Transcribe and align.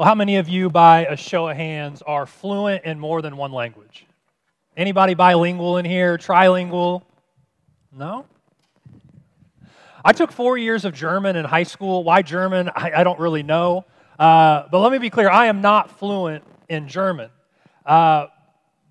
Well, 0.00 0.08
how 0.08 0.14
many 0.14 0.36
of 0.36 0.48
you, 0.48 0.70
by 0.70 1.04
a 1.04 1.14
show 1.14 1.46
of 1.46 1.58
hands, 1.58 2.00
are 2.00 2.24
fluent 2.24 2.84
in 2.86 2.98
more 2.98 3.20
than 3.20 3.36
one 3.36 3.52
language? 3.52 4.06
Anybody 4.74 5.12
bilingual 5.12 5.76
in 5.76 5.84
here? 5.84 6.16
Trilingual? 6.16 7.02
No? 7.92 8.24
I 10.02 10.14
took 10.14 10.32
four 10.32 10.56
years 10.56 10.86
of 10.86 10.94
German 10.94 11.36
in 11.36 11.44
high 11.44 11.64
school. 11.64 12.02
Why 12.02 12.22
German? 12.22 12.70
I, 12.74 12.92
I 12.96 13.04
don't 13.04 13.20
really 13.20 13.42
know. 13.42 13.84
Uh, 14.18 14.62
but 14.70 14.78
let 14.78 14.90
me 14.90 14.96
be 14.96 15.10
clear 15.10 15.28
I 15.28 15.48
am 15.48 15.60
not 15.60 15.98
fluent 15.98 16.44
in 16.70 16.88
German. 16.88 17.28
Uh, 17.84 18.28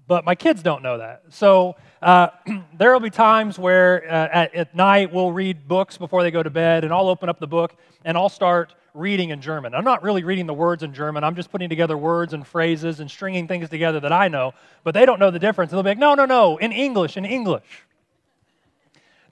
but 0.10 0.26
my 0.26 0.34
kids 0.34 0.64
don't 0.64 0.82
know 0.82 0.98
that. 0.98 1.22
So 1.30 1.76
uh, 2.02 2.30
there 2.78 2.92
will 2.92 3.00
be 3.00 3.12
times 3.12 3.60
where 3.60 4.04
uh, 4.12 4.28
at, 4.34 4.56
at 4.56 4.76
night 4.76 5.14
we'll 5.14 5.32
read 5.32 5.68
books 5.68 6.00
before 6.00 6.24
they 6.24 6.32
go 6.32 6.42
to 6.42 6.50
bed, 6.50 6.84
and 6.84 6.92
I'll 6.92 7.10
open 7.10 7.30
up 7.30 7.40
the 7.40 7.48
book 7.48 7.76
and 8.04 8.18
I'll 8.18 8.28
start 8.28 8.74
reading 8.96 9.30
in 9.30 9.40
German. 9.40 9.76
I'm 9.76 9.84
not 9.84 10.02
really 10.02 10.24
reading 10.24 10.48
the 10.48 10.54
words 10.54 10.82
in 10.82 10.96
German. 10.96 11.24
I'm 11.24 11.36
just 11.36 11.52
putting 11.52 11.70
together 11.70 11.96
words 11.96 12.34
and 12.34 12.46
phrases 12.46 13.00
and 13.00 13.10
stringing 13.10 13.48
things 13.48 13.70
together 13.70 14.00
that 14.00 14.12
I 14.12 14.30
know, 14.30 14.54
but 14.84 14.96
they 14.96 15.06
don't 15.06 15.20
know 15.20 15.30
the 15.30 15.38
difference. 15.38 15.72
And 15.72 15.78
They'll 15.78 15.84
be 15.84 15.92
like, 15.92 16.00
no, 16.00 16.16
no, 16.16 16.26
no, 16.26 16.58
in 16.58 16.72
English, 16.72 17.16
in 17.16 17.24
English. 17.24 17.86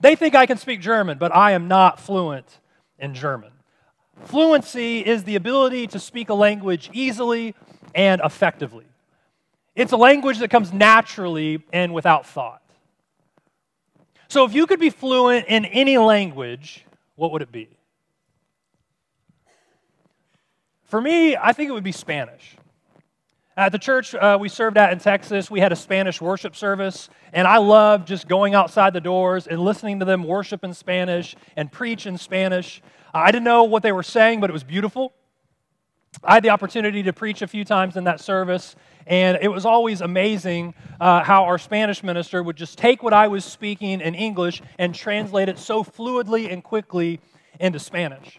They 0.00 0.14
think 0.14 0.36
I 0.36 0.46
can 0.46 0.58
speak 0.58 0.80
German, 0.80 1.18
but 1.18 1.34
I 1.34 1.52
am 1.52 1.66
not 1.66 1.98
fluent 1.98 2.60
in 3.00 3.14
German. 3.14 3.50
Fluency 4.26 5.04
is 5.04 5.24
the 5.24 5.34
ability 5.34 5.88
to 5.88 5.98
speak 5.98 6.28
a 6.28 6.34
language 6.34 6.88
easily 6.92 7.56
and 7.96 8.20
effectively. 8.24 8.84
It's 9.78 9.92
a 9.92 9.96
language 9.96 10.38
that 10.38 10.50
comes 10.50 10.72
naturally 10.72 11.62
and 11.72 11.94
without 11.94 12.26
thought. 12.26 12.60
So, 14.26 14.44
if 14.44 14.52
you 14.52 14.66
could 14.66 14.80
be 14.80 14.90
fluent 14.90 15.46
in 15.46 15.64
any 15.66 15.98
language, 15.98 16.84
what 17.14 17.30
would 17.30 17.42
it 17.42 17.52
be? 17.52 17.68
For 20.82 21.00
me, 21.00 21.36
I 21.36 21.52
think 21.52 21.70
it 21.70 21.72
would 21.72 21.84
be 21.84 21.92
Spanish. 21.92 22.56
At 23.56 23.70
the 23.70 23.78
church 23.78 24.16
uh, 24.16 24.36
we 24.40 24.48
served 24.48 24.76
at 24.78 24.92
in 24.92 24.98
Texas, 24.98 25.48
we 25.48 25.60
had 25.60 25.70
a 25.70 25.76
Spanish 25.76 26.20
worship 26.20 26.56
service, 26.56 27.08
and 27.32 27.46
I 27.46 27.58
loved 27.58 28.08
just 28.08 28.26
going 28.26 28.56
outside 28.56 28.92
the 28.94 29.00
doors 29.00 29.46
and 29.46 29.60
listening 29.60 30.00
to 30.00 30.04
them 30.04 30.24
worship 30.24 30.64
in 30.64 30.74
Spanish 30.74 31.36
and 31.54 31.70
preach 31.70 32.04
in 32.04 32.18
Spanish. 32.18 32.82
I 33.14 33.30
didn't 33.30 33.44
know 33.44 33.62
what 33.62 33.84
they 33.84 33.92
were 33.92 34.02
saying, 34.02 34.40
but 34.40 34.50
it 34.50 34.52
was 34.52 34.64
beautiful. 34.64 35.12
I 36.24 36.34
had 36.34 36.42
the 36.42 36.50
opportunity 36.50 37.02
to 37.04 37.12
preach 37.12 37.42
a 37.42 37.46
few 37.46 37.64
times 37.64 37.96
in 37.96 38.04
that 38.04 38.20
service, 38.20 38.74
and 39.08 39.38
it 39.40 39.48
was 39.48 39.64
always 39.64 40.02
amazing 40.02 40.74
uh, 41.00 41.24
how 41.24 41.44
our 41.44 41.58
Spanish 41.58 42.02
minister 42.02 42.42
would 42.42 42.56
just 42.56 42.76
take 42.76 43.02
what 43.02 43.14
I 43.14 43.26
was 43.28 43.44
speaking 43.44 44.02
in 44.02 44.14
English 44.14 44.62
and 44.78 44.94
translate 44.94 45.48
it 45.48 45.58
so 45.58 45.82
fluidly 45.82 46.52
and 46.52 46.62
quickly 46.62 47.20
into 47.58 47.78
Spanish. 47.78 48.38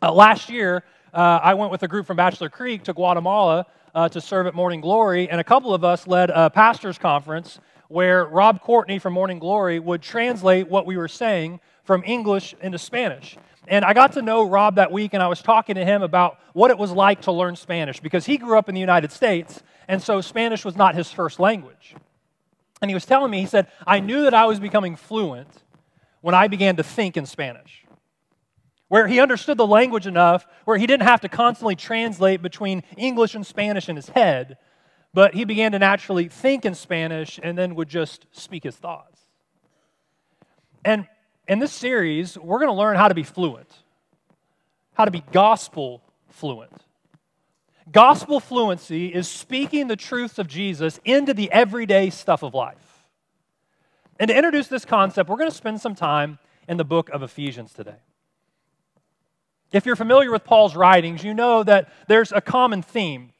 Uh, 0.00 0.12
last 0.12 0.48
year, 0.48 0.84
uh, 1.12 1.40
I 1.42 1.54
went 1.54 1.72
with 1.72 1.82
a 1.82 1.88
group 1.88 2.06
from 2.06 2.16
Bachelor 2.16 2.48
Creek 2.48 2.84
to 2.84 2.92
Guatemala 2.92 3.66
uh, 3.94 4.08
to 4.10 4.20
serve 4.20 4.46
at 4.46 4.54
Morning 4.54 4.80
Glory, 4.80 5.28
and 5.28 5.40
a 5.40 5.44
couple 5.44 5.74
of 5.74 5.82
us 5.82 6.06
led 6.06 6.30
a 6.30 6.48
pastor's 6.48 6.96
conference 6.96 7.58
where 7.88 8.26
Rob 8.26 8.60
Courtney 8.60 9.00
from 9.00 9.14
Morning 9.14 9.40
Glory 9.40 9.80
would 9.80 10.02
translate 10.02 10.68
what 10.68 10.86
we 10.86 10.96
were 10.96 11.08
saying 11.08 11.58
from 11.82 12.04
English 12.06 12.54
into 12.60 12.78
Spanish. 12.78 13.36
And 13.68 13.84
I 13.84 13.92
got 13.92 14.12
to 14.14 14.22
know 14.22 14.42
Rob 14.44 14.76
that 14.76 14.90
week, 14.90 15.14
and 15.14 15.22
I 15.22 15.28
was 15.28 15.42
talking 15.42 15.74
to 15.74 15.84
him 15.84 16.02
about 16.02 16.38
what 16.54 16.70
it 16.70 16.78
was 16.78 16.90
like 16.90 17.22
to 17.22 17.32
learn 17.32 17.54
Spanish 17.54 18.00
because 18.00 18.26
he 18.26 18.38
grew 18.38 18.58
up 18.58 18.68
in 18.68 18.74
the 18.74 18.80
United 18.80 19.12
States, 19.12 19.62
and 19.86 20.02
so 20.02 20.20
Spanish 20.20 20.64
was 20.64 20.76
not 20.76 20.94
his 20.94 21.10
first 21.10 21.38
language. 21.38 21.94
And 22.80 22.90
he 22.90 22.94
was 22.94 23.04
telling 23.04 23.30
me, 23.30 23.40
he 23.40 23.46
said, 23.46 23.68
I 23.86 24.00
knew 24.00 24.22
that 24.22 24.34
I 24.34 24.46
was 24.46 24.58
becoming 24.58 24.96
fluent 24.96 25.62
when 26.20 26.34
I 26.34 26.48
began 26.48 26.76
to 26.76 26.82
think 26.82 27.16
in 27.16 27.26
Spanish 27.26 27.84
where 28.88 29.06
he 29.06 29.20
understood 29.20 29.58
the 29.58 29.66
language 29.66 30.06
enough 30.06 30.46
where 30.64 30.78
he 30.78 30.86
didn't 30.86 31.06
have 31.06 31.20
to 31.20 31.28
constantly 31.28 31.76
translate 31.76 32.42
between 32.42 32.82
English 32.96 33.34
and 33.34 33.46
Spanish 33.46 33.88
in 33.88 33.96
his 33.96 34.08
head, 34.08 34.56
but 35.14 35.34
he 35.34 35.44
began 35.44 35.72
to 35.72 35.78
naturally 35.78 36.28
think 36.28 36.64
in 36.64 36.74
Spanish 36.74 37.38
and 37.42 37.56
then 37.56 37.74
would 37.74 37.88
just 37.88 38.26
speak 38.32 38.64
his 38.64 38.76
thoughts. 38.76 39.20
And 40.84 41.06
in 41.48 41.58
this 41.58 41.72
series, 41.72 42.36
we're 42.38 42.58
going 42.58 42.68
to 42.68 42.74
learn 42.74 42.96
how 42.96 43.08
to 43.08 43.14
be 43.14 43.22
fluent, 43.22 43.72
how 44.92 45.06
to 45.06 45.10
be 45.10 45.24
gospel 45.32 46.02
fluent. 46.28 46.72
Gospel 47.90 48.38
fluency 48.38 49.06
is 49.06 49.26
speaking 49.26 49.88
the 49.88 49.96
truths 49.96 50.38
of 50.38 50.46
Jesus 50.46 51.00
into 51.06 51.32
the 51.32 51.50
everyday 51.50 52.10
stuff 52.10 52.42
of 52.42 52.52
life. 52.52 52.76
And 54.20 54.28
to 54.28 54.36
introduce 54.36 54.68
this 54.68 54.84
concept, 54.84 55.30
we're 55.30 55.38
going 55.38 55.50
to 55.50 55.56
spend 55.56 55.80
some 55.80 55.94
time 55.94 56.38
in 56.68 56.76
the 56.76 56.84
book 56.84 57.08
of 57.08 57.22
Ephesians 57.22 57.72
today. 57.72 57.96
If 59.72 59.86
you're 59.86 59.96
familiar 59.96 60.30
with 60.30 60.44
Paul's 60.44 60.76
writings, 60.76 61.24
you 61.24 61.32
know 61.32 61.62
that 61.62 61.90
there's 62.08 62.32
a 62.32 62.42
common 62.42 62.82
theme 62.82 63.32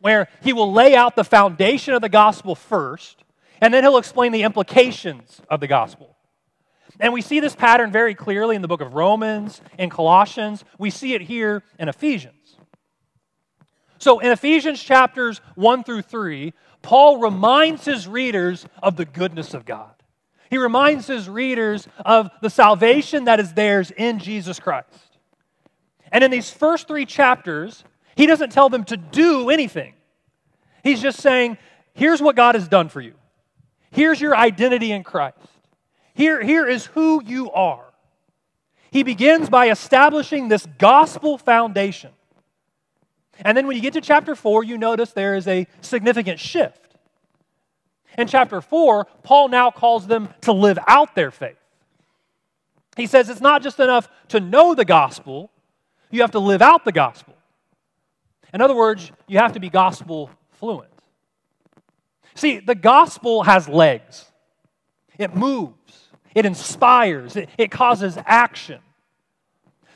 where 0.00 0.28
he 0.42 0.52
will 0.52 0.70
lay 0.70 0.94
out 0.94 1.16
the 1.16 1.24
foundation 1.24 1.94
of 1.94 2.02
the 2.02 2.08
gospel 2.10 2.54
first, 2.54 3.24
and 3.60 3.72
then 3.72 3.84
he'll 3.84 3.96
explain 3.96 4.32
the 4.32 4.42
implications 4.42 5.40
of 5.48 5.60
the 5.60 5.66
gospel. 5.66 6.17
And 7.00 7.12
we 7.12 7.22
see 7.22 7.40
this 7.40 7.54
pattern 7.54 7.92
very 7.92 8.14
clearly 8.14 8.56
in 8.56 8.62
the 8.62 8.68
book 8.68 8.80
of 8.80 8.94
Romans, 8.94 9.60
in 9.78 9.90
Colossians. 9.90 10.64
We 10.78 10.90
see 10.90 11.14
it 11.14 11.22
here 11.22 11.62
in 11.78 11.88
Ephesians. 11.88 12.34
So 13.98 14.20
in 14.20 14.30
Ephesians 14.30 14.82
chapters 14.82 15.40
1 15.54 15.84
through 15.84 16.02
3, 16.02 16.52
Paul 16.82 17.18
reminds 17.18 17.84
his 17.84 18.06
readers 18.06 18.66
of 18.82 18.96
the 18.96 19.04
goodness 19.04 19.54
of 19.54 19.64
God. 19.64 19.90
He 20.50 20.58
reminds 20.58 21.06
his 21.06 21.28
readers 21.28 21.86
of 22.04 22.30
the 22.40 22.50
salvation 22.50 23.24
that 23.24 23.38
is 23.40 23.52
theirs 23.52 23.90
in 23.90 24.18
Jesus 24.18 24.58
Christ. 24.58 24.88
And 26.10 26.24
in 26.24 26.30
these 26.30 26.50
first 26.50 26.88
three 26.88 27.04
chapters, 27.04 27.84
he 28.16 28.26
doesn't 28.26 28.50
tell 28.50 28.68
them 28.68 28.84
to 28.84 28.96
do 28.96 29.50
anything. 29.50 29.94
He's 30.82 31.02
just 31.02 31.20
saying, 31.20 31.58
here's 31.92 32.22
what 32.22 32.34
God 32.34 32.54
has 32.54 32.66
done 32.66 32.88
for 32.88 33.00
you. 33.00 33.14
Here's 33.90 34.20
your 34.20 34.36
identity 34.36 34.92
in 34.92 35.04
Christ. 35.04 35.36
Here, 36.18 36.42
here 36.42 36.66
is 36.66 36.84
who 36.86 37.22
you 37.24 37.48
are. 37.52 37.84
He 38.90 39.04
begins 39.04 39.48
by 39.48 39.70
establishing 39.70 40.48
this 40.48 40.66
gospel 40.76 41.38
foundation. 41.38 42.10
And 43.42 43.56
then 43.56 43.68
when 43.68 43.76
you 43.76 43.82
get 43.82 43.92
to 43.92 44.00
chapter 44.00 44.34
4, 44.34 44.64
you 44.64 44.78
notice 44.78 45.12
there 45.12 45.36
is 45.36 45.46
a 45.46 45.68
significant 45.80 46.40
shift. 46.40 46.96
In 48.18 48.26
chapter 48.26 48.60
4, 48.60 49.06
Paul 49.22 49.46
now 49.46 49.70
calls 49.70 50.08
them 50.08 50.28
to 50.40 50.50
live 50.50 50.76
out 50.88 51.14
their 51.14 51.30
faith. 51.30 51.54
He 52.96 53.06
says 53.06 53.28
it's 53.28 53.40
not 53.40 53.62
just 53.62 53.78
enough 53.78 54.08
to 54.30 54.40
know 54.40 54.74
the 54.74 54.84
gospel, 54.84 55.52
you 56.10 56.22
have 56.22 56.32
to 56.32 56.40
live 56.40 56.62
out 56.62 56.84
the 56.84 56.90
gospel. 56.90 57.36
In 58.52 58.60
other 58.60 58.74
words, 58.74 59.12
you 59.28 59.38
have 59.38 59.52
to 59.52 59.60
be 59.60 59.70
gospel 59.70 60.30
fluent. 60.50 60.90
See, 62.34 62.58
the 62.58 62.74
gospel 62.74 63.44
has 63.44 63.68
legs, 63.68 64.24
it 65.16 65.36
moves, 65.36 65.77
it 66.34 66.46
inspires, 66.46 67.36
it, 67.36 67.48
it 67.58 67.70
causes 67.70 68.18
action. 68.26 68.80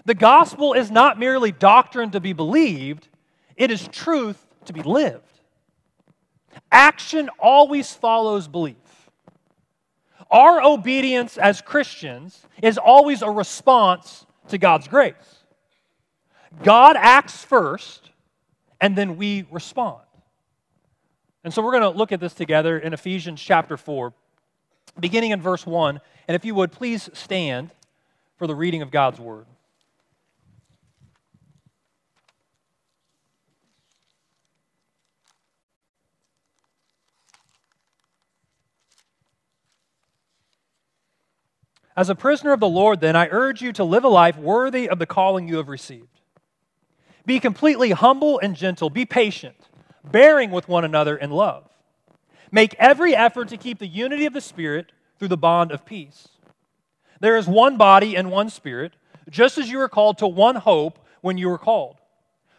The 0.05 0.15
gospel 0.15 0.73
is 0.73 0.91
not 0.91 1.19
merely 1.19 1.53
doctrine 1.53 2.11
to 2.11 2.21
be 2.21 2.33
believed, 2.33 3.09
it 3.57 3.71
is 3.71 3.87
truth 3.89 4.45
to 4.65 4.73
be 4.73 4.83
lived. 4.83 5.25
Action 6.71 7.31
always 7.39 7.95
follows 7.95 8.49
belief. 8.49 8.77
Our 10.31 10.63
obedience 10.63 11.37
as 11.37 11.61
Christians 11.61 12.41
is 12.63 12.79
always 12.79 13.23
a 13.23 13.31
response 13.31 14.27
to 14.49 14.59
God's 14.59 14.89
grace. 14.89 15.43
God 16.63 16.97
acts 16.99 17.45
first, 17.45 18.11
and 18.81 18.97
then 18.97 19.17
we 19.17 19.47
respond. 19.51 20.03
And 21.45 21.53
so 21.53 21.63
we're 21.63 21.73
going 21.73 21.93
to 21.93 21.99
look 21.99 22.13
at 22.13 22.21
this 22.21 22.35
together 22.35 22.79
in 22.79 22.93
Ephesians 22.93 23.41
chapter 23.41 23.77
4, 23.77 24.13
beginning 24.99 25.31
in 25.31 25.41
verse 25.41 25.67
1. 25.67 26.01
And 26.29 26.35
if 26.35 26.45
you 26.45 26.55
would, 26.55 26.73
please 26.73 27.11
stand 27.13 27.71
for 28.37 28.47
the 28.47 28.55
reading 28.55 28.83
of 28.83 28.91
God's 28.91 29.19
word. 29.19 29.47
As 41.95 42.09
a 42.09 42.15
prisoner 42.15 42.53
of 42.53 42.61
the 42.61 42.69
Lord, 42.69 43.01
then, 43.01 43.17
I 43.17 43.29
urge 43.31 43.61
you 43.61 43.73
to 43.75 43.85
live 43.85 44.05
a 44.05 44.09
life 44.09 44.37
worthy 44.37 44.89
of 44.89 44.99
the 44.99 45.07
calling 45.07 45.47
you 45.47 45.59
have 45.59 45.69
received. 45.69 46.21
Be 47.27 47.39
completely 47.39 47.91
humble 47.91 48.39
and 48.39 48.57
gentle. 48.57 48.89
Be 48.89 49.05
patient, 49.05 49.69
bearing 50.03 50.51
with 50.51 50.69
one 50.69 50.85
another 50.85 51.17
in 51.17 51.31
love. 51.31 51.69
Make 52.53 52.75
every 52.79 53.17
effort 53.17 53.49
to 53.49 53.57
keep 53.57 53.79
the 53.79 53.87
unity 53.87 54.27
of 54.27 54.35
the 54.35 54.41
Spirit 54.43 54.93
through 55.19 55.29
the 55.29 55.37
bond 55.39 55.73
of 55.73 55.87
peace. 55.87 56.29
There 57.19 57.37
is 57.37 57.49
one 57.49 57.79
body 57.79 58.15
and 58.15 58.31
one 58.31 58.51
Spirit, 58.51 58.93
just 59.31 59.57
as 59.57 59.71
you 59.71 59.79
were 59.79 59.89
called 59.89 60.19
to 60.19 60.29
one 60.29 60.57
hope 60.57 60.99
when 61.23 61.39
you 61.39 61.49
were 61.49 61.59
called 61.59 61.97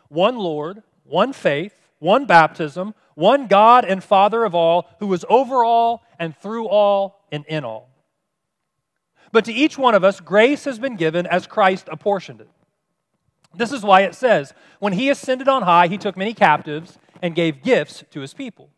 one 0.10 0.38
Lord, 0.38 0.84
one 1.06 1.34
faith, 1.34 1.74
one 2.00 2.26
baptism, 2.26 2.94
one 3.16 3.48
God 3.48 3.84
and 3.84 4.04
Father 4.04 4.44
of 4.44 4.54
all, 4.54 4.88
who 5.00 5.12
is 5.14 5.26
over 5.30 5.64
all 5.64 6.04
and 6.20 6.36
through 6.38 6.68
all 6.68 7.20
and 7.32 7.46
in 7.48 7.64
all. 7.64 7.90
But 9.32 9.46
to 9.46 9.54
each 9.54 9.78
one 9.78 9.96
of 9.96 10.04
us, 10.04 10.20
grace 10.20 10.66
has 10.66 10.78
been 10.78 10.96
given 10.96 11.26
as 11.26 11.48
Christ 11.48 11.90
apportioned 11.92 12.42
it. 12.42 12.50
This 13.56 13.72
is 13.72 13.84
why 13.84 14.02
it 14.02 14.16
says, 14.16 14.54
When 14.80 14.94
he 14.94 15.10
ascended 15.10 15.48
on 15.48 15.64
high, 15.64 15.88
he 15.88 15.98
took 15.98 16.16
many 16.16 16.34
captives 16.34 16.98
and 17.22 17.36
gave 17.36 17.64
gifts 17.64 18.04
to 18.12 18.20
his 18.20 18.34
people. 18.34 18.70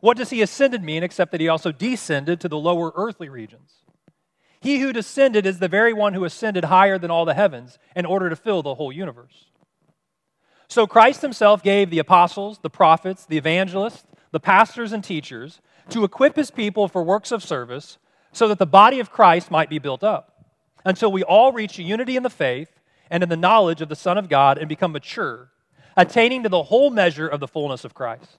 What 0.00 0.16
does 0.16 0.30
he 0.30 0.42
ascended 0.42 0.82
mean 0.82 1.02
except 1.02 1.32
that 1.32 1.40
he 1.40 1.48
also 1.48 1.72
descended 1.72 2.40
to 2.40 2.48
the 2.48 2.58
lower 2.58 2.92
earthly 2.94 3.28
regions? 3.28 3.82
He 4.60 4.78
who 4.78 4.92
descended 4.92 5.44
is 5.44 5.58
the 5.58 5.68
very 5.68 5.92
one 5.92 6.14
who 6.14 6.24
ascended 6.24 6.64
higher 6.64 6.98
than 6.98 7.10
all 7.10 7.24
the 7.24 7.34
heavens 7.34 7.78
in 7.96 8.06
order 8.06 8.30
to 8.30 8.36
fill 8.36 8.62
the 8.62 8.76
whole 8.76 8.92
universe. 8.92 9.46
So 10.68 10.86
Christ 10.86 11.20
himself 11.20 11.62
gave 11.62 11.90
the 11.90 11.98
apostles, 11.98 12.60
the 12.62 12.70
prophets, 12.70 13.26
the 13.26 13.36
evangelists, 13.36 14.06
the 14.30 14.40
pastors, 14.40 14.92
and 14.92 15.02
teachers 15.02 15.60
to 15.90 16.04
equip 16.04 16.36
his 16.36 16.50
people 16.50 16.88
for 16.88 17.02
works 17.02 17.32
of 17.32 17.42
service 17.42 17.98
so 18.32 18.48
that 18.48 18.58
the 18.58 18.66
body 18.66 19.00
of 19.00 19.10
Christ 19.10 19.50
might 19.50 19.68
be 19.68 19.78
built 19.78 20.02
up 20.02 20.46
until 20.84 21.12
we 21.12 21.22
all 21.22 21.52
reach 21.52 21.78
unity 21.78 22.16
in 22.16 22.22
the 22.22 22.30
faith 22.30 22.80
and 23.10 23.22
in 23.22 23.28
the 23.28 23.36
knowledge 23.36 23.82
of 23.82 23.88
the 23.88 23.96
Son 23.96 24.16
of 24.16 24.28
God 24.28 24.58
and 24.58 24.68
become 24.68 24.92
mature, 24.92 25.50
attaining 25.96 26.42
to 26.44 26.48
the 26.48 26.62
whole 26.62 26.90
measure 26.90 27.28
of 27.28 27.40
the 27.40 27.48
fullness 27.48 27.84
of 27.84 27.94
Christ. 27.94 28.38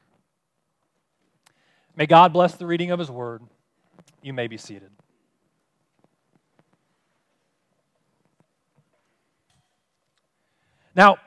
May 1.95 2.05
God 2.05 2.33
bless 2.33 2.55
the 2.55 2.65
reading 2.65 2.91
of 2.91 2.99
His 2.99 3.11
word. 3.11 3.41
You 4.21 4.33
may 4.33 4.47
be 4.47 4.57
seated. 4.57 4.91
Now, 10.95 11.17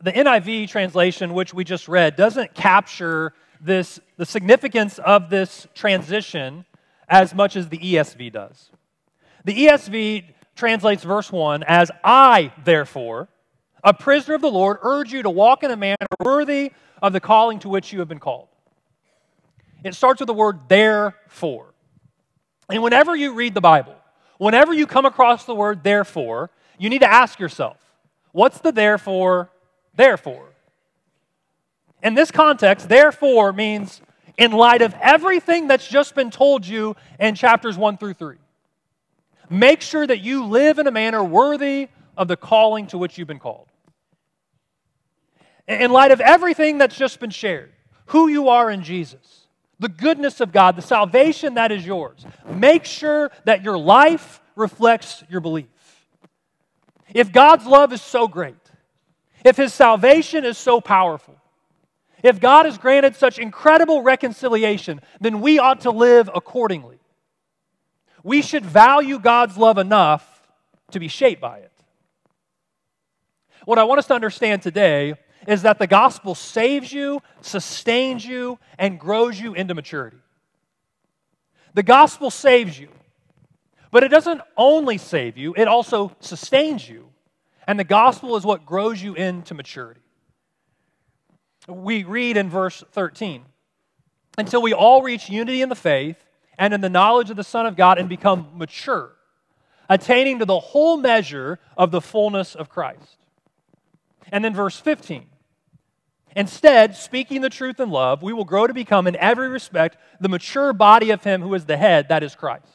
the 0.00 0.12
NIV 0.12 0.68
translation, 0.68 1.34
which 1.34 1.52
we 1.52 1.64
just 1.64 1.88
read, 1.88 2.16
doesn't 2.16 2.54
capture 2.54 3.32
this, 3.60 3.98
the 4.16 4.26
significance 4.26 4.98
of 4.98 5.30
this 5.30 5.66
transition 5.74 6.64
as 7.08 7.34
much 7.34 7.56
as 7.56 7.68
the 7.68 7.78
ESV 7.78 8.32
does. 8.32 8.70
The 9.44 9.66
ESV 9.66 10.24
translates 10.54 11.02
verse 11.02 11.32
1 11.32 11.64
as 11.64 11.90
I, 12.04 12.52
therefore, 12.64 13.28
a 13.82 13.94
prisoner 13.94 14.34
of 14.34 14.42
the 14.42 14.50
Lord, 14.50 14.78
urge 14.82 15.12
you 15.12 15.22
to 15.22 15.30
walk 15.30 15.62
in 15.62 15.70
a 15.70 15.76
manner 15.76 15.96
worthy 16.20 16.72
of 17.00 17.12
the 17.12 17.20
calling 17.20 17.58
to 17.60 17.68
which 17.68 17.92
you 17.92 18.00
have 18.00 18.08
been 18.08 18.18
called. 18.18 18.48
It 19.84 19.94
starts 19.94 20.20
with 20.20 20.26
the 20.26 20.34
word 20.34 20.60
therefore. 20.68 21.66
And 22.68 22.82
whenever 22.82 23.16
you 23.16 23.34
read 23.34 23.54
the 23.54 23.60
Bible, 23.60 23.94
whenever 24.38 24.72
you 24.72 24.86
come 24.86 25.06
across 25.06 25.44
the 25.44 25.54
word 25.54 25.82
therefore, 25.82 26.50
you 26.78 26.90
need 26.90 27.00
to 27.00 27.10
ask 27.10 27.38
yourself, 27.38 27.76
what's 28.32 28.60
the 28.60 28.72
therefore, 28.72 29.50
therefore? 29.94 30.46
In 32.02 32.14
this 32.14 32.30
context, 32.30 32.88
therefore 32.88 33.52
means 33.52 34.00
in 34.36 34.52
light 34.52 34.82
of 34.82 34.94
everything 35.00 35.66
that's 35.66 35.88
just 35.88 36.14
been 36.14 36.30
told 36.30 36.66
you 36.66 36.94
in 37.18 37.34
chapters 37.34 37.76
1 37.76 37.98
through 37.98 38.14
3. 38.14 38.36
Make 39.50 39.80
sure 39.80 40.06
that 40.06 40.20
you 40.20 40.44
live 40.44 40.78
in 40.78 40.86
a 40.86 40.92
manner 40.92 41.24
worthy 41.24 41.88
of 42.16 42.28
the 42.28 42.36
calling 42.36 42.86
to 42.88 42.98
which 42.98 43.18
you've 43.18 43.28
been 43.28 43.38
called. 43.38 43.66
In 45.66 45.90
light 45.90 46.12
of 46.12 46.20
everything 46.20 46.78
that's 46.78 46.96
just 46.96 47.18
been 47.18 47.30
shared, 47.30 47.72
who 48.06 48.28
you 48.28 48.48
are 48.48 48.70
in 48.70 48.82
Jesus, 48.82 49.37
the 49.78 49.88
goodness 49.88 50.40
of 50.40 50.52
God, 50.52 50.76
the 50.76 50.82
salvation 50.82 51.54
that 51.54 51.72
is 51.72 51.86
yours. 51.86 52.26
Make 52.48 52.84
sure 52.84 53.30
that 53.44 53.62
your 53.62 53.78
life 53.78 54.40
reflects 54.56 55.22
your 55.28 55.40
belief. 55.40 55.66
If 57.14 57.32
God's 57.32 57.66
love 57.66 57.92
is 57.92 58.02
so 58.02 58.28
great, 58.28 58.54
if 59.44 59.56
His 59.56 59.72
salvation 59.72 60.44
is 60.44 60.58
so 60.58 60.80
powerful, 60.80 61.36
if 62.22 62.40
God 62.40 62.66
has 62.66 62.78
granted 62.78 63.14
such 63.14 63.38
incredible 63.38 64.02
reconciliation, 64.02 65.00
then 65.20 65.40
we 65.40 65.58
ought 65.58 65.82
to 65.82 65.90
live 65.90 66.28
accordingly. 66.34 66.98
We 68.24 68.42
should 68.42 68.66
value 68.66 69.20
God's 69.20 69.56
love 69.56 69.78
enough 69.78 70.42
to 70.90 70.98
be 70.98 71.08
shaped 71.08 71.40
by 71.40 71.58
it. 71.58 71.72
What 73.64 73.78
I 73.78 73.84
want 73.84 73.98
us 73.98 74.06
to 74.06 74.14
understand 74.14 74.62
today 74.62 75.14
is 75.48 75.62
that 75.62 75.78
the 75.78 75.86
gospel 75.86 76.34
saves 76.34 76.92
you, 76.92 77.22
sustains 77.40 78.22
you, 78.22 78.58
and 78.78 79.00
grows 79.00 79.40
you 79.40 79.54
into 79.54 79.74
maturity. 79.74 80.18
The 81.72 81.82
gospel 81.82 82.30
saves 82.30 82.78
you, 82.78 82.90
but 83.90 84.04
it 84.04 84.08
doesn't 84.08 84.42
only 84.58 84.98
save 84.98 85.38
you, 85.38 85.54
it 85.56 85.66
also 85.66 86.14
sustains 86.20 86.86
you. 86.86 87.08
And 87.66 87.78
the 87.78 87.84
gospel 87.84 88.36
is 88.36 88.44
what 88.44 88.66
grows 88.66 89.02
you 89.02 89.14
into 89.14 89.54
maturity. 89.54 90.02
We 91.66 92.04
read 92.04 92.36
in 92.36 92.50
verse 92.50 92.84
13 92.92 93.42
until 94.36 94.60
we 94.60 94.74
all 94.74 95.02
reach 95.02 95.30
unity 95.30 95.62
in 95.62 95.70
the 95.70 95.74
faith 95.74 96.22
and 96.58 96.74
in 96.74 96.82
the 96.82 96.90
knowledge 96.90 97.30
of 97.30 97.36
the 97.36 97.44
Son 97.44 97.64
of 97.64 97.74
God 97.74 97.98
and 97.98 98.08
become 98.08 98.50
mature, 98.54 99.12
attaining 99.88 100.40
to 100.40 100.44
the 100.44 100.60
whole 100.60 100.98
measure 100.98 101.58
of 101.74 101.90
the 101.90 102.02
fullness 102.02 102.54
of 102.54 102.68
Christ. 102.68 103.16
And 104.30 104.44
then 104.44 104.52
verse 104.52 104.78
15 104.78 105.26
Instead, 106.36 106.94
speaking 106.94 107.40
the 107.40 107.50
truth 107.50 107.80
in 107.80 107.90
love, 107.90 108.22
we 108.22 108.32
will 108.32 108.44
grow 108.44 108.66
to 108.66 108.74
become, 108.74 109.06
in 109.06 109.16
every 109.16 109.48
respect, 109.48 109.96
the 110.20 110.28
mature 110.28 110.72
body 110.72 111.10
of 111.10 111.24
Him 111.24 111.42
who 111.42 111.54
is 111.54 111.64
the 111.64 111.76
head, 111.76 112.08
that 112.08 112.22
is 112.22 112.34
Christ. 112.34 112.66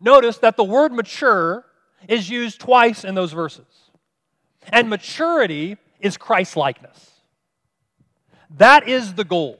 Notice 0.00 0.38
that 0.38 0.56
the 0.56 0.64
word 0.64 0.92
mature 0.92 1.64
is 2.06 2.30
used 2.30 2.60
twice 2.60 3.04
in 3.04 3.14
those 3.14 3.32
verses. 3.32 3.66
And 4.68 4.88
maturity 4.88 5.76
is 6.00 6.16
Christ 6.16 6.56
likeness. 6.56 7.10
That 8.56 8.88
is 8.88 9.14
the 9.14 9.24
goal. 9.24 9.58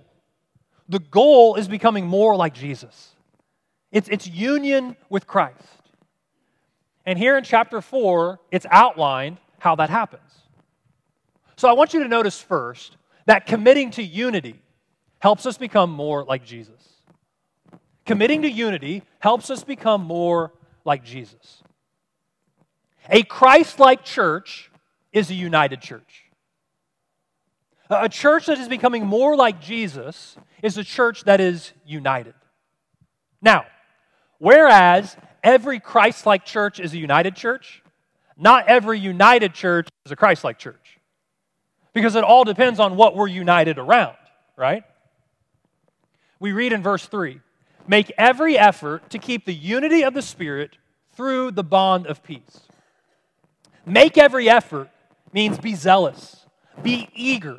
The 0.88 1.00
goal 1.00 1.56
is 1.56 1.68
becoming 1.68 2.06
more 2.06 2.36
like 2.36 2.54
Jesus, 2.54 3.14
it's, 3.90 4.08
it's 4.08 4.26
union 4.26 4.96
with 5.08 5.26
Christ. 5.26 5.62
And 7.04 7.18
here 7.18 7.38
in 7.38 7.44
chapter 7.44 7.80
4, 7.80 8.38
it's 8.50 8.66
outlined 8.70 9.38
how 9.58 9.76
that 9.76 9.88
happens. 9.88 10.20
So 11.58 11.68
I 11.68 11.72
want 11.72 11.92
you 11.92 12.04
to 12.04 12.08
notice 12.08 12.40
first 12.40 12.96
that 13.26 13.44
committing 13.44 13.90
to 13.92 14.02
unity 14.02 14.62
helps 15.18 15.44
us 15.44 15.58
become 15.58 15.90
more 15.90 16.22
like 16.22 16.44
Jesus. 16.44 17.02
Committing 18.06 18.42
to 18.42 18.48
unity 18.48 19.02
helps 19.18 19.50
us 19.50 19.64
become 19.64 20.04
more 20.04 20.52
like 20.84 21.02
Jesus. 21.02 21.64
A 23.10 23.24
Christ 23.24 23.80
like 23.80 24.04
church 24.04 24.70
is 25.12 25.30
a 25.30 25.34
united 25.34 25.80
church. 25.80 26.26
A 27.90 28.08
church 28.08 28.46
that 28.46 28.58
is 28.58 28.68
becoming 28.68 29.04
more 29.04 29.34
like 29.34 29.60
Jesus 29.60 30.36
is 30.62 30.78
a 30.78 30.84
church 30.84 31.24
that 31.24 31.40
is 31.40 31.72
united. 31.84 32.34
Now, 33.42 33.66
whereas 34.38 35.16
every 35.42 35.80
Christ 35.80 36.24
like 36.24 36.44
church 36.44 36.78
is 36.78 36.94
a 36.94 36.98
united 36.98 37.34
church, 37.34 37.82
not 38.36 38.68
every 38.68 39.00
united 39.00 39.54
church 39.54 39.88
is 40.06 40.12
a 40.12 40.16
Christ 40.16 40.44
like 40.44 40.60
church 40.60 40.87
because 41.98 42.14
it 42.14 42.22
all 42.22 42.44
depends 42.44 42.78
on 42.78 42.94
what 42.94 43.16
we're 43.16 43.26
united 43.26 43.76
around, 43.76 44.16
right? 44.56 44.84
We 46.38 46.52
read 46.52 46.72
in 46.72 46.80
verse 46.80 47.04
3 47.04 47.40
Make 47.88 48.12
every 48.16 48.56
effort 48.56 49.10
to 49.10 49.18
keep 49.18 49.44
the 49.44 49.54
unity 49.54 50.04
of 50.04 50.14
the 50.14 50.22
Spirit 50.22 50.76
through 51.14 51.50
the 51.50 51.64
bond 51.64 52.06
of 52.06 52.22
peace. 52.22 52.60
Make 53.84 54.16
every 54.16 54.48
effort 54.48 54.90
means 55.32 55.58
be 55.58 55.74
zealous, 55.74 56.46
be 56.84 57.08
eager. 57.16 57.58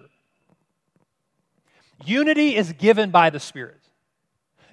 Unity 2.06 2.56
is 2.56 2.72
given 2.72 3.12
by 3.12 3.30
the 3.30 3.42
Spirit. 3.42 3.82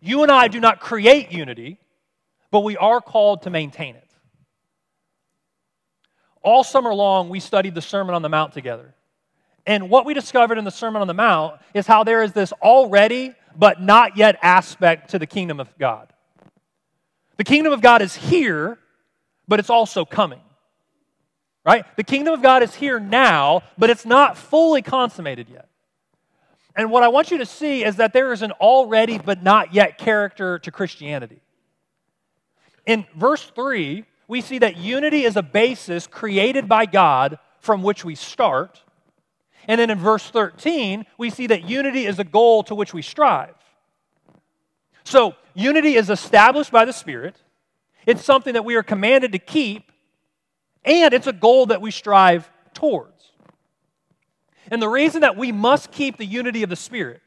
You 0.00 0.22
and 0.22 0.30
I 0.30 0.46
do 0.46 0.60
not 0.60 0.78
create 0.78 1.32
unity, 1.32 1.80
but 2.52 2.60
we 2.60 2.76
are 2.76 3.00
called 3.00 3.42
to 3.42 3.50
maintain 3.50 3.96
it. 3.96 4.08
All 6.40 6.62
summer 6.62 6.94
long, 6.94 7.30
we 7.30 7.40
studied 7.40 7.74
the 7.74 7.82
Sermon 7.82 8.14
on 8.14 8.22
the 8.22 8.28
Mount 8.28 8.52
together. 8.52 8.94
And 9.66 9.90
what 9.90 10.06
we 10.06 10.14
discovered 10.14 10.58
in 10.58 10.64
the 10.64 10.70
Sermon 10.70 11.02
on 11.02 11.08
the 11.08 11.14
Mount 11.14 11.60
is 11.74 11.86
how 11.86 12.04
there 12.04 12.22
is 12.22 12.32
this 12.32 12.52
already 12.52 13.34
but 13.58 13.80
not 13.80 14.16
yet 14.16 14.38
aspect 14.42 15.10
to 15.10 15.18
the 15.18 15.26
kingdom 15.26 15.60
of 15.60 15.76
God. 15.78 16.12
The 17.36 17.44
kingdom 17.44 17.72
of 17.72 17.80
God 17.80 18.02
is 18.02 18.14
here, 18.14 18.78
but 19.48 19.58
it's 19.58 19.70
also 19.70 20.04
coming. 20.04 20.40
Right? 21.64 21.84
The 21.96 22.04
kingdom 22.04 22.34
of 22.34 22.42
God 22.42 22.62
is 22.62 22.74
here 22.74 23.00
now, 23.00 23.62
but 23.76 23.90
it's 23.90 24.06
not 24.06 24.38
fully 24.38 24.82
consummated 24.82 25.48
yet. 25.48 25.68
And 26.76 26.90
what 26.90 27.02
I 27.02 27.08
want 27.08 27.30
you 27.30 27.38
to 27.38 27.46
see 27.46 27.82
is 27.82 27.96
that 27.96 28.12
there 28.12 28.32
is 28.32 28.42
an 28.42 28.52
already 28.52 29.18
but 29.18 29.42
not 29.42 29.74
yet 29.74 29.98
character 29.98 30.58
to 30.60 30.70
Christianity. 30.70 31.40
In 32.84 33.04
verse 33.16 33.50
3, 33.54 34.04
we 34.28 34.40
see 34.40 34.58
that 34.58 34.76
unity 34.76 35.24
is 35.24 35.36
a 35.36 35.42
basis 35.42 36.06
created 36.06 36.68
by 36.68 36.86
God 36.86 37.38
from 37.60 37.82
which 37.82 38.04
we 38.04 38.14
start. 38.14 38.82
And 39.66 39.80
then 39.80 39.90
in 39.90 39.98
verse 39.98 40.28
13, 40.30 41.06
we 41.18 41.30
see 41.30 41.48
that 41.48 41.68
unity 41.68 42.06
is 42.06 42.18
a 42.18 42.24
goal 42.24 42.62
to 42.64 42.74
which 42.74 42.94
we 42.94 43.02
strive. 43.02 43.54
So, 45.04 45.34
unity 45.54 45.94
is 45.94 46.10
established 46.10 46.72
by 46.72 46.84
the 46.84 46.92
Spirit, 46.92 47.36
it's 48.06 48.24
something 48.24 48.54
that 48.54 48.64
we 48.64 48.76
are 48.76 48.82
commanded 48.82 49.32
to 49.32 49.38
keep, 49.38 49.90
and 50.84 51.12
it's 51.12 51.26
a 51.26 51.32
goal 51.32 51.66
that 51.66 51.80
we 51.80 51.90
strive 51.90 52.48
towards. 52.74 53.32
And 54.70 54.80
the 54.80 54.88
reason 54.88 55.20
that 55.20 55.36
we 55.36 55.52
must 55.52 55.90
keep 55.90 56.16
the 56.16 56.26
unity 56.26 56.62
of 56.62 56.70
the 56.70 56.76
Spirit 56.76 57.20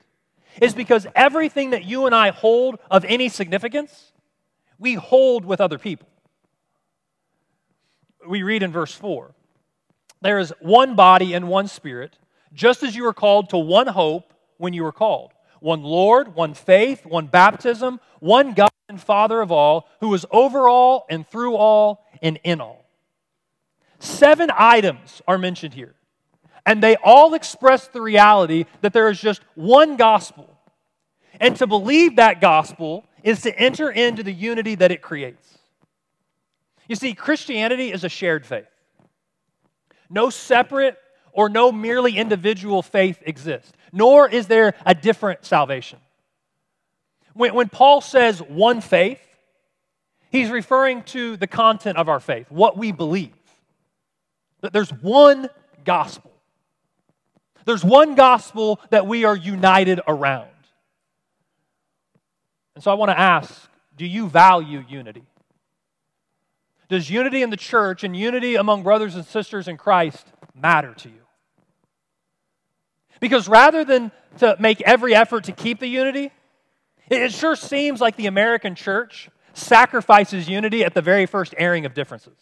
is 0.62 0.74
because 0.74 1.08
everything 1.16 1.72
that 1.72 1.86
you 1.86 2.06
and 2.06 2.16
I 2.16 2.32
hold 2.32 2.80
of 2.90 3.06
any 3.06 3.30
significance, 3.30 4.12
we 4.78 4.96
hold 4.96 5.46
with 5.46 5.62
other 5.62 5.78
people. 5.78 6.08
We 8.28 8.44
read 8.44 8.64
in 8.64 8.72
verse 8.72 8.94
4 8.94 9.34
there 10.22 10.40
is 10.40 10.54
one 10.60 10.96
body 10.96 11.34
and 11.34 11.48
one 11.48 11.68
spirit, 11.68 12.18
just 12.54 12.84
as 12.84 12.96
you 12.96 13.04
were 13.04 13.14
called 13.14 13.50
to 13.50 13.58
one 13.58 13.88
hope 13.88 14.34
when 14.58 14.74
you 14.74 14.84
were 14.84 14.92
called. 14.92 15.32
One 15.60 15.84
Lord, 15.84 16.36
one 16.36 16.54
faith, 16.54 17.06
one 17.06 17.28
baptism, 17.28 18.00
one 18.20 18.54
God 18.54 18.70
and 18.88 19.00
Father 19.00 19.42
of 19.42 19.52
all, 19.52 19.88
who 20.00 20.14
is 20.14 20.26
over 20.32 20.68
all 20.68 21.06
and 21.10 21.28
through 21.28 21.56
all 21.56 22.06
and 22.22 22.40
in 22.44 22.62
all. 22.62 22.86
Seven 24.00 24.50
items 24.56 25.22
are 25.28 25.38
mentioned 25.38 25.74
here, 25.74 25.96
and 26.66 26.82
they 26.82 26.96
all 27.04 27.34
express 27.34 27.88
the 27.88 28.02
reality 28.02 28.66
that 28.82 28.94
there 28.94 29.10
is 29.10 29.20
just 29.20 29.42
one 29.56 29.98
gospel. 29.98 30.58
And 31.40 31.56
to 31.58 31.68
believe 31.68 32.16
that 32.16 32.42
gospel 32.42 33.06
is 33.24 33.42
to 33.42 33.58
enter 33.58 33.90
into 33.90 34.24
the 34.24 34.34
unity 34.34 34.76
that 34.76 34.92
it 34.92 35.02
creates. 35.02 35.58
You 36.88 36.96
see, 36.96 37.14
Christianity 37.14 37.92
is 37.92 38.04
a 38.04 38.10
shared 38.10 38.46
faith. 38.46 38.66
No 40.10 40.30
separate 40.30 40.98
or 41.32 41.50
no 41.50 41.72
merely 41.72 42.18
individual 42.18 42.82
faith 42.82 43.22
exists, 43.26 43.72
nor 43.92 44.28
is 44.30 44.48
there 44.48 44.74
a 44.86 44.94
different 44.96 45.46
salvation. 45.46 46.00
When, 47.34 47.54
when 47.54 47.70
Paul 47.70 48.02
says 48.02 48.40
one 48.40 48.82
faith, 48.82 49.22
he's 50.30 50.50
referring 50.50 51.04
to 51.04 51.38
the 51.38 51.48
content 51.48 51.98
of 51.98 52.10
our 52.10 52.20
faith, 52.20 52.50
what 52.50 52.78
we 52.78 52.92
believe. 52.92 53.34
That 54.62 54.74
there's 54.74 54.92
one 54.92 55.50
gospel. 55.86 56.32
There's 57.66 57.84
one 57.84 58.16
gospel 58.16 58.80
that 58.90 59.08
we 59.08 59.26
are 59.26 59.36
united 59.36 60.02
around. 60.08 60.48
And 62.76 62.84
so 62.84 62.92
I 62.92 62.96
want 62.96 63.10
to 63.10 63.20
ask 63.20 63.70
do 63.96 64.06
you 64.06 64.30
value 64.30 64.84
unity? 64.88 65.24
Does 66.88 67.10
unity 67.10 67.44
in 67.44 67.50
the 67.50 67.58
church 67.58 68.04
and 68.04 68.16
unity 68.16 68.56
among 68.56 68.82
brothers 68.84 69.16
and 69.16 69.26
sisters 69.26 69.68
in 69.68 69.78
Christ 69.78 70.26
matter 70.56 70.94
to 70.96 71.10
you? 71.10 71.19
Because 73.20 73.48
rather 73.48 73.84
than 73.84 74.12
to 74.38 74.56
make 74.60 74.82
every 74.82 75.14
effort 75.14 75.46
to 75.46 75.52
keep 75.52 75.80
the 75.80 75.88
unity, 75.88 76.32
it 77.10 77.32
sure 77.32 77.56
seems 77.56 78.00
like 78.00 78.16
the 78.16 78.28
American 78.28 78.76
church 78.76 79.30
sacrifices 79.54 80.48
unity 80.48 80.84
at 80.84 80.94
the 80.94 81.02
very 81.02 81.26
first 81.26 81.54
airing 81.58 81.86
of 81.86 81.94
differences. 81.94 82.38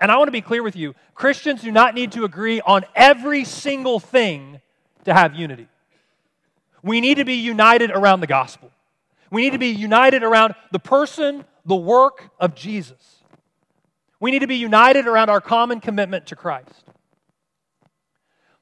And 0.00 0.12
I 0.12 0.18
want 0.18 0.28
to 0.28 0.32
be 0.32 0.42
clear 0.42 0.62
with 0.62 0.76
you 0.76 0.94
Christians 1.14 1.62
do 1.62 1.72
not 1.72 1.94
need 1.94 2.12
to 2.12 2.24
agree 2.24 2.60
on 2.60 2.84
every 2.94 3.44
single 3.44 3.98
thing 3.98 4.60
to 5.04 5.14
have 5.14 5.34
unity. 5.34 5.68
We 6.82 7.00
need 7.00 7.16
to 7.16 7.24
be 7.24 7.34
united 7.34 7.90
around 7.90 8.20
the 8.20 8.26
gospel. 8.26 8.70
We 9.30 9.42
need 9.42 9.54
to 9.54 9.58
be 9.58 9.68
united 9.68 10.22
around 10.22 10.54
the 10.70 10.78
person, 10.78 11.44
the 11.64 11.76
work 11.76 12.30
of 12.38 12.54
Jesus. 12.54 13.22
We 14.20 14.30
need 14.30 14.40
to 14.40 14.46
be 14.46 14.56
united 14.56 15.06
around 15.06 15.30
our 15.30 15.40
common 15.40 15.80
commitment 15.80 16.26
to 16.26 16.36
Christ. 16.36 16.84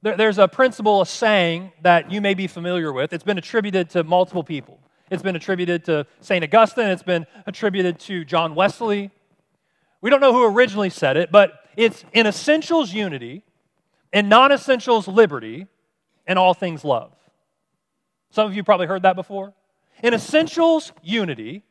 There's 0.04 0.38
a 0.38 0.46
principle, 0.46 1.00
a 1.00 1.06
saying 1.06 1.72
that 1.80 2.12
you 2.12 2.20
may 2.20 2.34
be 2.34 2.46
familiar 2.46 2.92
with. 2.92 3.12
It's 3.12 3.24
been 3.24 3.38
attributed 3.38 3.88
to 3.90 4.04
multiple 4.04 4.44
people. 4.44 4.78
It's 5.10 5.22
been 5.22 5.36
attributed 5.36 5.84
to 5.86 6.06
St. 6.20 6.44
Augustine, 6.44 6.88
it's 6.88 7.02
been 7.02 7.26
attributed 7.46 7.98
to 8.00 8.24
John 8.24 8.54
Wesley. 8.54 9.10
We 10.00 10.10
don't 10.10 10.20
know 10.20 10.32
who 10.32 10.44
originally 10.44 10.90
said 10.90 11.16
it, 11.16 11.32
but 11.32 11.52
it's 11.76 12.04
in 12.12 12.26
essentials 12.26 12.92
unity, 12.92 13.42
in 14.12 14.28
non 14.28 14.52
essentials 14.52 15.08
liberty, 15.08 15.66
in 16.26 16.36
all 16.36 16.52
things 16.52 16.84
love. 16.84 17.12
Some 18.30 18.46
of 18.46 18.54
you 18.54 18.62
probably 18.62 18.86
heard 18.86 19.02
that 19.02 19.16
before. 19.16 19.54
In 20.02 20.12
essentials 20.12 20.92
unity, 21.02 21.62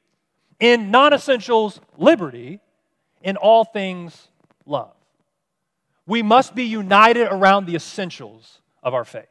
in 0.60 0.90
non 0.90 1.14
essentials, 1.14 1.80
liberty, 1.98 2.60
in 3.22 3.38
all 3.38 3.64
things, 3.64 4.30
love. 4.66 4.96
We 6.06 6.22
must 6.22 6.54
be 6.54 6.64
united 6.64 7.28
around 7.32 7.66
the 7.66 7.76
essentials 7.76 8.60
of 8.82 8.94
our 8.94 9.06
faith. 9.06 9.28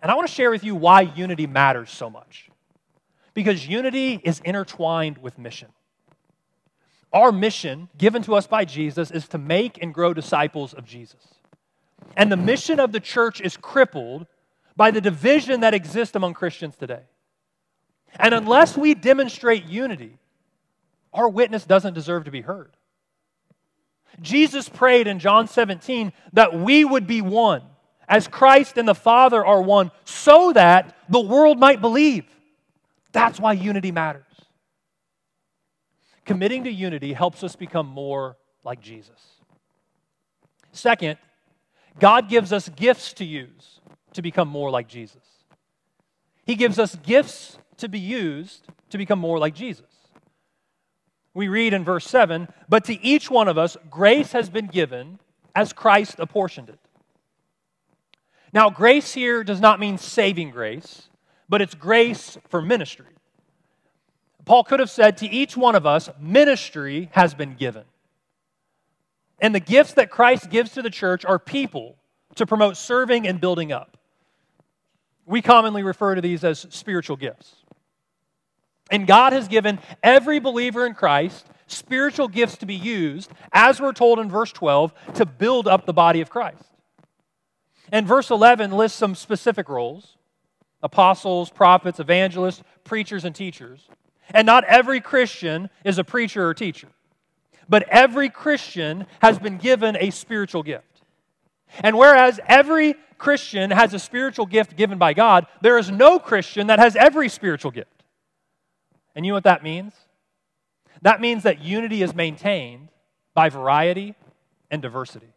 And 0.00 0.10
I 0.10 0.14
want 0.14 0.28
to 0.28 0.34
share 0.34 0.50
with 0.50 0.64
you 0.64 0.74
why 0.74 1.02
unity 1.02 1.46
matters 1.46 1.90
so 1.90 2.10
much. 2.10 2.50
Because 3.32 3.66
unity 3.66 4.20
is 4.22 4.40
intertwined 4.40 5.18
with 5.18 5.38
mission. 5.38 5.68
Our 7.12 7.30
mission, 7.32 7.88
given 7.96 8.22
to 8.24 8.34
us 8.34 8.46
by 8.46 8.64
Jesus, 8.64 9.10
is 9.10 9.28
to 9.28 9.38
make 9.38 9.82
and 9.82 9.94
grow 9.94 10.14
disciples 10.14 10.74
of 10.74 10.84
Jesus. 10.84 11.20
And 12.16 12.30
the 12.30 12.36
mission 12.36 12.80
of 12.80 12.92
the 12.92 13.00
church 13.00 13.40
is 13.40 13.56
crippled 13.56 14.26
by 14.76 14.90
the 14.90 15.00
division 15.00 15.60
that 15.60 15.74
exists 15.74 16.16
among 16.16 16.34
Christians 16.34 16.76
today. 16.76 17.02
And 18.16 18.34
unless 18.34 18.76
we 18.76 18.94
demonstrate 18.94 19.64
unity, 19.64 20.18
our 21.12 21.28
witness 21.28 21.64
doesn't 21.64 21.94
deserve 21.94 22.24
to 22.24 22.30
be 22.30 22.40
heard. 22.40 22.76
Jesus 24.20 24.68
prayed 24.68 25.06
in 25.06 25.18
John 25.18 25.48
17 25.48 26.12
that 26.32 26.58
we 26.58 26.84
would 26.84 27.06
be 27.06 27.20
one, 27.20 27.62
as 28.08 28.28
Christ 28.28 28.78
and 28.78 28.88
the 28.88 28.94
Father 28.94 29.44
are 29.44 29.62
one, 29.62 29.90
so 30.04 30.52
that 30.52 30.96
the 31.08 31.20
world 31.20 31.58
might 31.58 31.80
believe. 31.80 32.24
That's 33.12 33.38
why 33.40 33.52
unity 33.52 33.92
matters. 33.92 34.24
Committing 36.24 36.64
to 36.64 36.70
unity 36.70 37.12
helps 37.12 37.44
us 37.44 37.54
become 37.56 37.86
more 37.86 38.36
like 38.64 38.80
Jesus. 38.80 39.20
Second, 40.72 41.18
God 41.98 42.28
gives 42.28 42.52
us 42.52 42.68
gifts 42.68 43.12
to 43.14 43.24
use 43.24 43.80
to 44.14 44.22
become 44.22 44.48
more 44.48 44.70
like 44.70 44.88
Jesus. 44.88 45.22
He 46.44 46.54
gives 46.56 46.78
us 46.78 46.96
gifts 46.96 47.58
to 47.78 47.88
be 47.88 47.98
used 47.98 48.66
to 48.90 48.98
become 48.98 49.18
more 49.18 49.38
like 49.38 49.54
Jesus. 49.54 49.86
We 51.34 51.48
read 51.48 51.74
in 51.74 51.84
verse 51.84 52.06
7 52.06 52.48
But 52.68 52.84
to 52.84 53.04
each 53.04 53.30
one 53.30 53.48
of 53.48 53.58
us, 53.58 53.76
grace 53.90 54.32
has 54.32 54.48
been 54.48 54.68
given 54.68 55.18
as 55.54 55.72
Christ 55.72 56.16
apportioned 56.18 56.68
it. 56.68 56.78
Now, 58.52 58.70
grace 58.70 59.12
here 59.12 59.42
does 59.42 59.60
not 59.60 59.80
mean 59.80 59.98
saving 59.98 60.50
grace, 60.50 61.08
but 61.48 61.60
it's 61.60 61.74
grace 61.74 62.38
for 62.48 62.62
ministry. 62.62 63.06
Paul 64.44 64.62
could 64.62 64.78
have 64.78 64.90
said, 64.90 65.16
To 65.18 65.28
each 65.28 65.56
one 65.56 65.74
of 65.74 65.86
us, 65.86 66.08
ministry 66.20 67.08
has 67.12 67.34
been 67.34 67.54
given. 67.54 67.84
And 69.40 69.54
the 69.54 69.60
gifts 69.60 69.94
that 69.94 70.10
Christ 70.10 70.50
gives 70.50 70.72
to 70.72 70.82
the 70.82 70.90
church 70.90 71.24
are 71.24 71.38
people 71.38 71.96
to 72.36 72.46
promote 72.46 72.76
serving 72.76 73.26
and 73.26 73.40
building 73.40 73.72
up. 73.72 73.96
We 75.26 75.42
commonly 75.42 75.82
refer 75.82 76.14
to 76.14 76.20
these 76.20 76.44
as 76.44 76.66
spiritual 76.70 77.16
gifts. 77.16 77.63
And 78.90 79.06
God 79.06 79.32
has 79.32 79.48
given 79.48 79.78
every 80.02 80.38
believer 80.38 80.86
in 80.86 80.94
Christ 80.94 81.46
spiritual 81.66 82.28
gifts 82.28 82.58
to 82.58 82.66
be 82.66 82.74
used, 82.74 83.30
as 83.52 83.80
we're 83.80 83.92
told 83.92 84.18
in 84.18 84.30
verse 84.30 84.52
12, 84.52 84.92
to 85.14 85.26
build 85.26 85.66
up 85.66 85.86
the 85.86 85.92
body 85.92 86.20
of 86.20 86.30
Christ. 86.30 86.62
And 87.90 88.06
verse 88.06 88.30
11 88.30 88.70
lists 88.72 88.98
some 88.98 89.14
specific 89.14 89.68
roles 89.68 90.16
apostles, 90.82 91.48
prophets, 91.48 91.98
evangelists, 91.98 92.62
preachers, 92.84 93.24
and 93.24 93.34
teachers. 93.34 93.88
And 94.30 94.44
not 94.44 94.64
every 94.64 95.00
Christian 95.00 95.70
is 95.82 95.96
a 95.96 96.04
preacher 96.04 96.46
or 96.46 96.52
teacher, 96.52 96.88
but 97.68 97.88
every 97.88 98.28
Christian 98.28 99.06
has 99.20 99.38
been 99.38 99.56
given 99.56 99.96
a 99.98 100.10
spiritual 100.10 100.62
gift. 100.62 100.84
And 101.80 101.96
whereas 101.96 102.38
every 102.46 102.96
Christian 103.16 103.70
has 103.70 103.94
a 103.94 103.98
spiritual 103.98 104.44
gift 104.44 104.76
given 104.76 104.98
by 104.98 105.14
God, 105.14 105.46
there 105.62 105.78
is 105.78 105.90
no 105.90 106.18
Christian 106.18 106.66
that 106.66 106.78
has 106.78 106.96
every 106.96 107.30
spiritual 107.30 107.70
gift. 107.70 107.93
And 109.14 109.24
you 109.24 109.32
know 109.32 109.36
what 109.36 109.44
that 109.44 109.62
means? 109.62 109.92
That 111.02 111.20
means 111.20 111.42
that 111.42 111.60
unity 111.60 112.02
is 112.02 112.14
maintained 112.14 112.88
by 113.34 113.48
variety 113.48 114.14
and 114.70 114.80
diversity. 114.80 115.32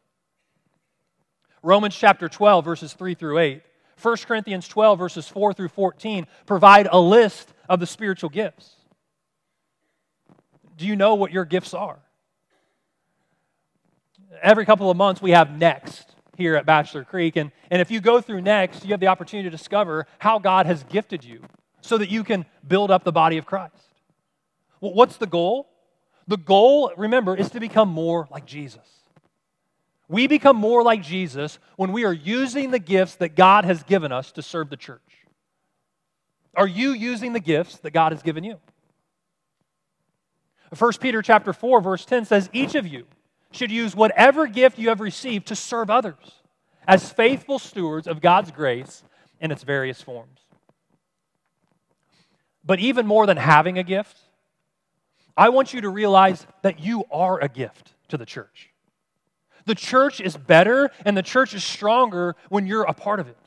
Romans 1.63 1.95
chapter 1.95 2.29
12, 2.29 2.63
verses 2.63 2.93
3 2.93 3.15
through 3.15 3.39
8, 3.39 3.61
1 4.01 4.17
Corinthians 4.27 4.67
12, 4.67 4.99
verses 4.99 5.27
4 5.27 5.53
through 5.53 5.69
14 5.69 6.27
provide 6.45 6.87
a 6.91 6.99
list 6.99 7.53
of 7.67 7.79
the 7.79 7.85
spiritual 7.85 8.29
gifts. 8.29 8.75
Do 10.77 10.85
you 10.85 10.95
know 10.95 11.15
what 11.15 11.31
your 11.31 11.45
gifts 11.45 11.73
are? 11.73 11.97
Every 14.41 14.65
couple 14.65 14.91
of 14.91 14.97
months, 14.97 15.21
we 15.21 15.31
have 15.31 15.57
Next 15.57 16.15
here 16.37 16.55
at 16.55 16.65
Bachelor 16.67 17.03
Creek. 17.03 17.35
And, 17.35 17.51
and 17.71 17.81
if 17.81 17.89
you 17.89 17.99
go 17.99 18.21
through 18.21 18.41
Next, 18.41 18.85
you 18.85 18.91
have 18.91 18.99
the 18.99 19.07
opportunity 19.07 19.49
to 19.49 19.57
discover 19.57 20.05
how 20.19 20.37
God 20.37 20.67
has 20.67 20.83
gifted 20.83 21.23
you 21.23 21.41
so 21.87 21.97
that 21.97 22.09
you 22.09 22.23
can 22.23 22.45
build 22.67 22.91
up 22.91 23.03
the 23.03 23.11
body 23.11 23.37
of 23.37 23.45
Christ. 23.45 23.73
Well, 24.81 24.93
what's 24.93 25.17
the 25.17 25.25
goal? 25.25 25.69
The 26.27 26.37
goal, 26.37 26.91
remember, 26.97 27.35
is 27.35 27.49
to 27.51 27.59
become 27.59 27.89
more 27.89 28.27
like 28.29 28.45
Jesus. 28.45 28.87
We 30.09 30.27
become 30.27 30.55
more 30.55 30.83
like 30.83 31.01
Jesus 31.01 31.59
when 31.75 31.91
we 31.91 32.05
are 32.05 32.13
using 32.13 32.71
the 32.71 32.79
gifts 32.79 33.15
that 33.15 33.35
God 33.35 33.65
has 33.65 33.83
given 33.83 34.11
us 34.11 34.31
to 34.33 34.41
serve 34.41 34.69
the 34.69 34.77
church. 34.77 35.01
Are 36.55 36.67
you 36.67 36.91
using 36.91 37.33
the 37.33 37.39
gifts 37.39 37.77
that 37.77 37.91
God 37.91 38.11
has 38.11 38.21
given 38.21 38.43
you? 38.43 38.57
1 40.77 40.91
Peter 40.99 41.21
chapter 41.21 41.53
4 41.53 41.81
verse 41.81 42.03
10 42.03 42.25
says 42.25 42.49
each 42.51 42.75
of 42.75 42.85
you 42.85 43.05
should 43.51 43.71
use 43.71 43.95
whatever 43.95 44.47
gift 44.47 44.77
you 44.77 44.89
have 44.89 44.99
received 44.99 45.47
to 45.47 45.55
serve 45.55 45.89
others 45.89 46.41
as 46.87 47.11
faithful 47.11 47.59
stewards 47.59 48.07
of 48.07 48.21
God's 48.21 48.51
grace 48.51 49.03
in 49.39 49.51
its 49.51 49.63
various 49.63 50.01
forms. 50.01 50.46
But 52.67 52.79
even 52.79 53.07
more 53.07 53.25
than 53.25 53.37
having 53.37 53.79
a 53.79 53.83
gift, 53.83 54.17
I 55.37 55.49
want 55.49 55.73
you 55.73 55.81
to 55.81 55.89
realize 55.89 56.45
that 56.63 56.79
you 56.81 57.05
are 57.09 57.39
a 57.39 57.47
gift 57.47 57.93
to 58.09 58.17
the 58.17 58.25
church. 58.25 58.69
The 59.65 59.75
church 59.75 60.19
is 60.19 60.35
better 60.35 60.91
and 61.05 61.15
the 61.15 61.23
church 61.23 61.53
is 61.53 61.63
stronger 61.63 62.35
when 62.49 62.67
you're 62.67 62.83
a 62.83 62.93
part 62.93 63.19
of 63.19 63.27
it. 63.27 63.37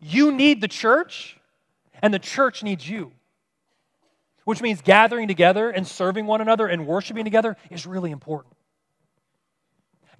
You 0.00 0.32
need 0.32 0.60
the 0.60 0.68
church, 0.68 1.38
and 2.02 2.14
the 2.14 2.18
church 2.18 2.62
needs 2.62 2.88
you. 2.88 3.12
Which 4.44 4.62
means 4.62 4.80
gathering 4.80 5.28
together 5.28 5.68
and 5.68 5.86
serving 5.86 6.26
one 6.26 6.40
another 6.40 6.66
and 6.66 6.86
worshiping 6.86 7.24
together 7.24 7.56
is 7.70 7.86
really 7.86 8.10
important. 8.10 8.54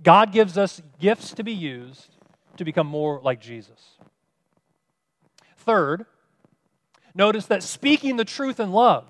God 0.03 0.33
gives 0.33 0.59
us 0.59 0.83
gifts 0.99 1.33
to 1.35 1.43
be 1.43 1.55
used 1.55 2.17
to 2.57 2.65
become 2.65 2.87
more 2.87 3.21
like 3.23 3.41
Jesus. 3.41 3.97
Third, 5.57 6.05
notice 7.21 7.47
that 7.47 7.63
speaking 7.63 8.17
the 8.17 8.25
truth 8.25 8.59
in 8.59 8.73
love 8.73 9.05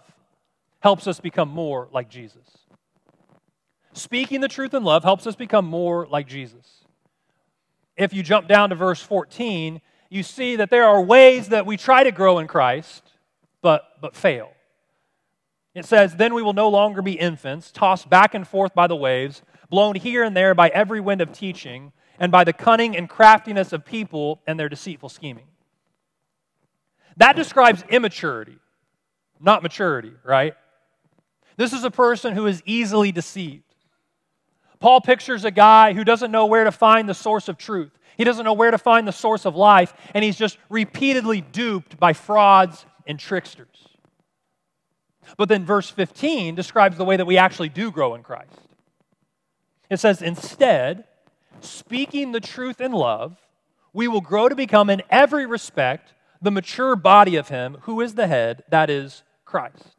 helps 0.80 1.06
us 1.06 1.20
become 1.20 1.48
more 1.48 1.88
like 1.92 2.10
Jesus. 2.10 2.44
Speaking 3.92 4.40
the 4.40 4.48
truth 4.48 4.74
in 4.74 4.82
love 4.82 5.04
helps 5.04 5.28
us 5.28 5.36
become 5.36 5.64
more 5.64 6.08
like 6.08 6.26
Jesus. 6.26 6.84
If 7.96 8.12
you 8.12 8.24
jump 8.24 8.48
down 8.48 8.70
to 8.70 8.74
verse 8.74 9.00
14, 9.00 9.80
you 10.08 10.24
see 10.24 10.56
that 10.56 10.70
there 10.70 10.84
are 10.84 11.00
ways 11.00 11.50
that 11.50 11.66
we 11.66 11.76
try 11.76 12.02
to 12.02 12.10
grow 12.10 12.40
in 12.40 12.48
Christ, 12.48 13.04
but, 13.62 13.84
but 14.00 14.16
fail. 14.16 14.50
It 15.76 15.84
says, 15.84 16.16
Then 16.16 16.34
we 16.34 16.42
will 16.42 16.52
no 16.52 16.68
longer 16.68 17.02
be 17.02 17.12
infants, 17.12 17.70
tossed 17.70 18.10
back 18.10 18.34
and 18.34 18.46
forth 18.46 18.74
by 18.74 18.88
the 18.88 18.96
waves, 18.96 19.42
blown 19.68 19.94
here 19.94 20.24
and 20.24 20.36
there 20.36 20.54
by 20.54 20.68
every 20.70 21.00
wind 21.00 21.20
of 21.20 21.32
teaching, 21.32 21.92
and 22.18 22.32
by 22.32 22.42
the 22.42 22.52
cunning 22.52 22.96
and 22.96 23.08
craftiness 23.08 23.72
of 23.72 23.84
people 23.84 24.42
and 24.48 24.58
their 24.58 24.68
deceitful 24.68 25.10
scheming. 25.10 25.49
That 27.16 27.36
describes 27.36 27.84
immaturity, 27.88 28.58
not 29.40 29.62
maturity, 29.62 30.12
right? 30.24 30.54
This 31.56 31.72
is 31.72 31.84
a 31.84 31.90
person 31.90 32.34
who 32.34 32.46
is 32.46 32.62
easily 32.64 33.12
deceived. 33.12 33.64
Paul 34.78 35.02
pictures 35.02 35.44
a 35.44 35.50
guy 35.50 35.92
who 35.92 36.04
doesn't 36.04 36.30
know 36.30 36.46
where 36.46 36.64
to 36.64 36.72
find 36.72 37.08
the 37.08 37.14
source 37.14 37.48
of 37.48 37.58
truth. 37.58 37.92
He 38.16 38.24
doesn't 38.24 38.44
know 38.44 38.54
where 38.54 38.70
to 38.70 38.78
find 38.78 39.06
the 39.06 39.12
source 39.12 39.44
of 39.44 39.54
life, 39.54 39.92
and 40.14 40.24
he's 40.24 40.36
just 40.36 40.56
repeatedly 40.70 41.42
duped 41.42 42.00
by 42.00 42.14
frauds 42.14 42.86
and 43.06 43.18
tricksters. 43.18 43.88
But 45.36 45.48
then 45.48 45.64
verse 45.64 45.90
15 45.90 46.54
describes 46.54 46.96
the 46.96 47.04
way 47.04 47.16
that 47.16 47.26
we 47.26 47.36
actually 47.36 47.68
do 47.68 47.90
grow 47.90 48.14
in 48.14 48.22
Christ. 48.22 48.58
It 49.90 50.00
says, 50.00 50.22
Instead, 50.22 51.04
speaking 51.60 52.32
the 52.32 52.40
truth 52.40 52.80
in 52.80 52.92
love, 52.92 53.36
we 53.92 54.08
will 54.08 54.20
grow 54.20 54.48
to 54.48 54.54
become, 54.54 54.88
in 54.88 55.02
every 55.10 55.46
respect, 55.46 56.14
the 56.42 56.50
mature 56.50 56.96
body 56.96 57.36
of 57.36 57.48
Him 57.48 57.78
who 57.82 58.00
is 58.00 58.14
the 58.14 58.26
head, 58.26 58.64
that 58.68 58.90
is 58.90 59.22
Christ. 59.44 59.96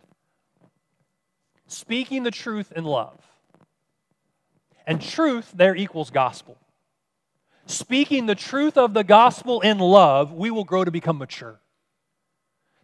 Speaking 1.67 2.23
the 2.23 2.31
truth 2.31 2.71
in 2.75 2.83
love. 2.83 3.19
And 4.85 5.01
truth 5.01 5.51
there 5.53 5.75
equals 5.75 6.09
gospel. 6.09 6.57
Speaking 7.65 8.25
the 8.25 8.35
truth 8.35 8.77
of 8.77 8.93
the 8.93 9.03
gospel 9.03 9.61
in 9.61 9.79
love, 9.79 10.33
we 10.33 10.51
will 10.51 10.63
grow 10.63 10.83
to 10.83 10.91
become 10.91 11.17
mature. 11.17 11.59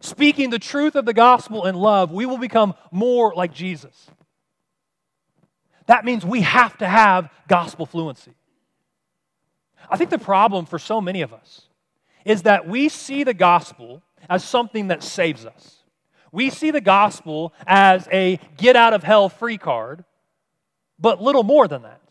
Speaking 0.00 0.50
the 0.50 0.58
truth 0.58 0.94
of 0.94 1.04
the 1.04 1.12
gospel 1.12 1.66
in 1.66 1.74
love, 1.74 2.12
we 2.12 2.24
will 2.24 2.38
become 2.38 2.74
more 2.92 3.34
like 3.34 3.52
Jesus. 3.52 4.08
That 5.86 6.04
means 6.04 6.24
we 6.24 6.42
have 6.42 6.78
to 6.78 6.86
have 6.86 7.30
gospel 7.48 7.84
fluency. 7.84 8.34
I 9.90 9.96
think 9.96 10.10
the 10.10 10.18
problem 10.18 10.66
for 10.66 10.78
so 10.78 11.00
many 11.00 11.22
of 11.22 11.32
us 11.32 11.67
is 12.28 12.42
that 12.42 12.68
we 12.68 12.90
see 12.90 13.24
the 13.24 13.32
gospel 13.32 14.02
as 14.28 14.44
something 14.44 14.88
that 14.88 15.02
saves 15.02 15.46
us. 15.46 15.76
We 16.30 16.50
see 16.50 16.70
the 16.70 16.82
gospel 16.82 17.54
as 17.66 18.06
a 18.12 18.38
get 18.58 18.76
out 18.76 18.92
of 18.92 19.02
hell 19.02 19.30
free 19.30 19.56
card, 19.56 20.04
but 20.98 21.22
little 21.22 21.42
more 21.42 21.66
than 21.66 21.82
that. 21.82 22.02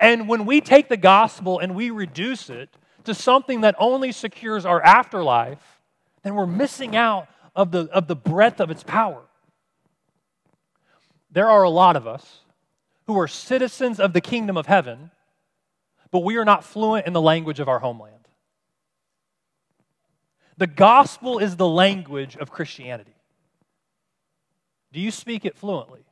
And 0.00 0.28
when 0.28 0.44
we 0.44 0.60
take 0.60 0.88
the 0.88 0.96
gospel 0.96 1.60
and 1.60 1.76
we 1.76 1.90
reduce 1.90 2.50
it 2.50 2.68
to 3.04 3.14
something 3.14 3.60
that 3.60 3.76
only 3.78 4.10
secures 4.10 4.66
our 4.66 4.82
afterlife, 4.82 5.80
then 6.24 6.34
we're 6.34 6.44
missing 6.44 6.96
out 6.96 7.28
of 7.54 7.70
the, 7.70 7.88
of 7.92 8.08
the 8.08 8.16
breadth 8.16 8.60
of 8.60 8.72
its 8.72 8.82
power. 8.82 9.22
There 11.30 11.48
are 11.48 11.62
a 11.62 11.70
lot 11.70 11.94
of 11.94 12.08
us 12.08 12.40
who 13.06 13.16
are 13.20 13.28
citizens 13.28 14.00
of 14.00 14.14
the 14.14 14.20
kingdom 14.20 14.56
of 14.56 14.66
heaven, 14.66 15.12
but 16.10 16.24
we 16.24 16.38
are 16.38 16.44
not 16.44 16.64
fluent 16.64 17.06
in 17.06 17.12
the 17.12 17.22
language 17.22 17.60
of 17.60 17.68
our 17.68 17.78
homeland. 17.78 18.21
The 20.62 20.68
gospel 20.68 21.40
is 21.40 21.56
the 21.56 21.66
language 21.66 22.36
of 22.36 22.52
Christianity. 22.52 23.16
Do 24.92 25.00
you 25.00 25.10
speak 25.10 25.44
it 25.44 25.58
fluently? 25.58 26.04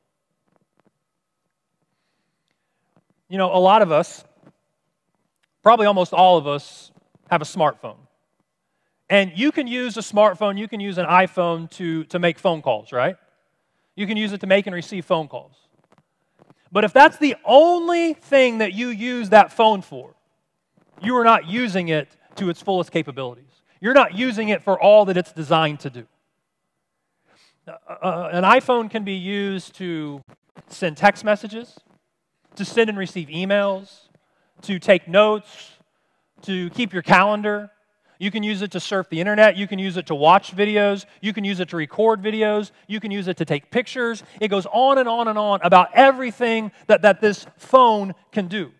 You 3.28 3.38
know, 3.38 3.54
a 3.54 3.62
lot 3.62 3.80
of 3.80 3.92
us, 3.92 4.24
probably 5.62 5.86
almost 5.86 6.12
all 6.12 6.36
of 6.36 6.48
us, 6.48 6.90
have 7.30 7.42
a 7.42 7.44
smartphone. 7.44 7.98
And 9.08 9.30
you 9.36 9.52
can 9.52 9.68
use 9.68 9.96
a 9.96 10.00
smartphone, 10.00 10.58
you 10.58 10.66
can 10.66 10.80
use 10.80 10.98
an 10.98 11.06
iPhone 11.06 11.70
to, 11.76 12.02
to 12.06 12.18
make 12.18 12.36
phone 12.36 12.60
calls, 12.60 12.90
right? 12.90 13.14
You 13.94 14.08
can 14.08 14.16
use 14.16 14.32
it 14.32 14.40
to 14.40 14.48
make 14.48 14.66
and 14.66 14.74
receive 14.74 15.04
phone 15.04 15.28
calls. 15.28 15.54
But 16.72 16.82
if 16.82 16.92
that's 16.92 17.18
the 17.18 17.36
only 17.44 18.14
thing 18.14 18.58
that 18.58 18.72
you 18.72 18.88
use 18.88 19.28
that 19.28 19.52
phone 19.52 19.80
for, 19.80 20.16
you 21.00 21.16
are 21.18 21.24
not 21.24 21.46
using 21.46 21.86
it 21.86 22.08
to 22.34 22.50
its 22.50 22.60
fullest 22.60 22.90
capabilities. 22.90 23.49
You're 23.80 23.94
not 23.94 24.14
using 24.14 24.48
it 24.48 24.62
for 24.62 24.80
all 24.80 25.04
that 25.06 25.16
it's 25.16 25.32
designed 25.32 25.80
to 25.80 25.90
do. 25.90 26.06
Uh, 27.66 27.72
uh, 28.02 28.28
an 28.32 28.44
iPhone 28.44 28.90
can 28.90 29.04
be 29.04 29.14
used 29.14 29.74
to 29.76 30.22
send 30.68 30.96
text 30.96 31.24
messages, 31.24 31.78
to 32.56 32.64
send 32.64 32.90
and 32.90 32.98
receive 32.98 33.28
emails, 33.28 34.08
to 34.62 34.78
take 34.78 35.08
notes, 35.08 35.72
to 36.42 36.70
keep 36.70 36.92
your 36.92 37.02
calendar, 37.02 37.70
you 38.20 38.30
can 38.30 38.42
use 38.42 38.60
it 38.60 38.70
to 38.72 38.80
surf 38.80 39.08
the 39.08 39.18
internet. 39.18 39.56
You 39.56 39.66
can 39.66 39.78
use 39.78 39.96
it 39.96 40.06
to 40.06 40.14
watch 40.14 40.54
videos. 40.54 41.06
You 41.22 41.32
can 41.32 41.42
use 41.42 41.58
it 41.58 41.70
to 41.70 41.76
record 41.78 42.20
videos. 42.20 42.70
You 42.86 43.00
can 43.00 43.10
use 43.10 43.28
it 43.28 43.38
to 43.38 43.46
take 43.46 43.70
pictures. 43.70 44.22
It 44.42 44.48
goes 44.48 44.66
on 44.66 44.98
and 44.98 45.08
on 45.08 45.26
and 45.26 45.38
on 45.38 45.60
about 45.62 45.88
everything 45.94 46.70
that, 46.86 47.00
that 47.00 47.22
this 47.22 47.46
phone 47.56 48.14
can 48.30 48.46
do. 48.46 48.72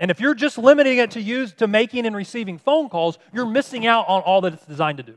And 0.00 0.10
if 0.10 0.18
you're 0.18 0.34
just 0.34 0.56
limiting 0.56 0.96
it 0.96 1.12
to 1.12 1.20
use 1.20 1.52
to 1.54 1.68
making 1.68 2.06
and 2.06 2.16
receiving 2.16 2.56
phone 2.56 2.88
calls, 2.88 3.18
you're 3.34 3.46
missing 3.46 3.86
out 3.86 4.08
on 4.08 4.22
all 4.22 4.40
that 4.40 4.54
it's 4.54 4.64
designed 4.64 4.96
to 4.96 5.04
do. 5.04 5.14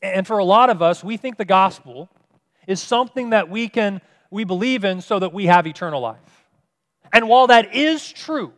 And 0.00 0.24
for 0.24 0.38
a 0.38 0.44
lot 0.44 0.70
of 0.70 0.80
us, 0.80 1.02
we 1.02 1.16
think 1.16 1.36
the 1.36 1.44
gospel 1.44 2.08
is 2.68 2.80
something 2.80 3.30
that 3.30 3.50
we 3.50 3.68
can 3.68 4.00
we 4.30 4.44
believe 4.44 4.84
in 4.84 5.00
so 5.00 5.18
that 5.18 5.34
we 5.34 5.46
have 5.46 5.66
eternal 5.66 6.00
life. 6.00 6.46
And 7.12 7.28
while 7.28 7.48
that 7.48 7.74
is 7.74 8.10
true, 8.10 8.52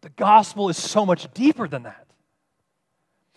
the 0.00 0.08
gospel 0.10 0.68
is 0.68 0.76
so 0.76 1.06
much 1.06 1.32
deeper 1.32 1.68
than 1.68 1.84
that. 1.84 2.06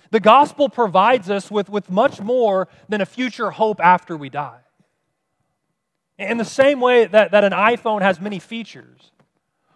The 0.10 0.20
gospel 0.20 0.70
provides 0.70 1.30
us 1.30 1.52
with, 1.52 1.70
with 1.70 1.92
much 1.92 2.20
more 2.20 2.68
than 2.90 3.02
a 3.02 3.06
future 3.06 3.52
hope 3.52 3.80
after 3.80 4.18
we 4.18 4.30
die. 4.30 4.62
In 6.18 6.38
the 6.38 6.46
same 6.46 6.80
way 6.80 7.06
that, 7.06 7.32
that 7.32 7.44
an 7.44 7.52
iPhone 7.52 8.02
has 8.02 8.20
many 8.20 8.40
features, 8.40 9.12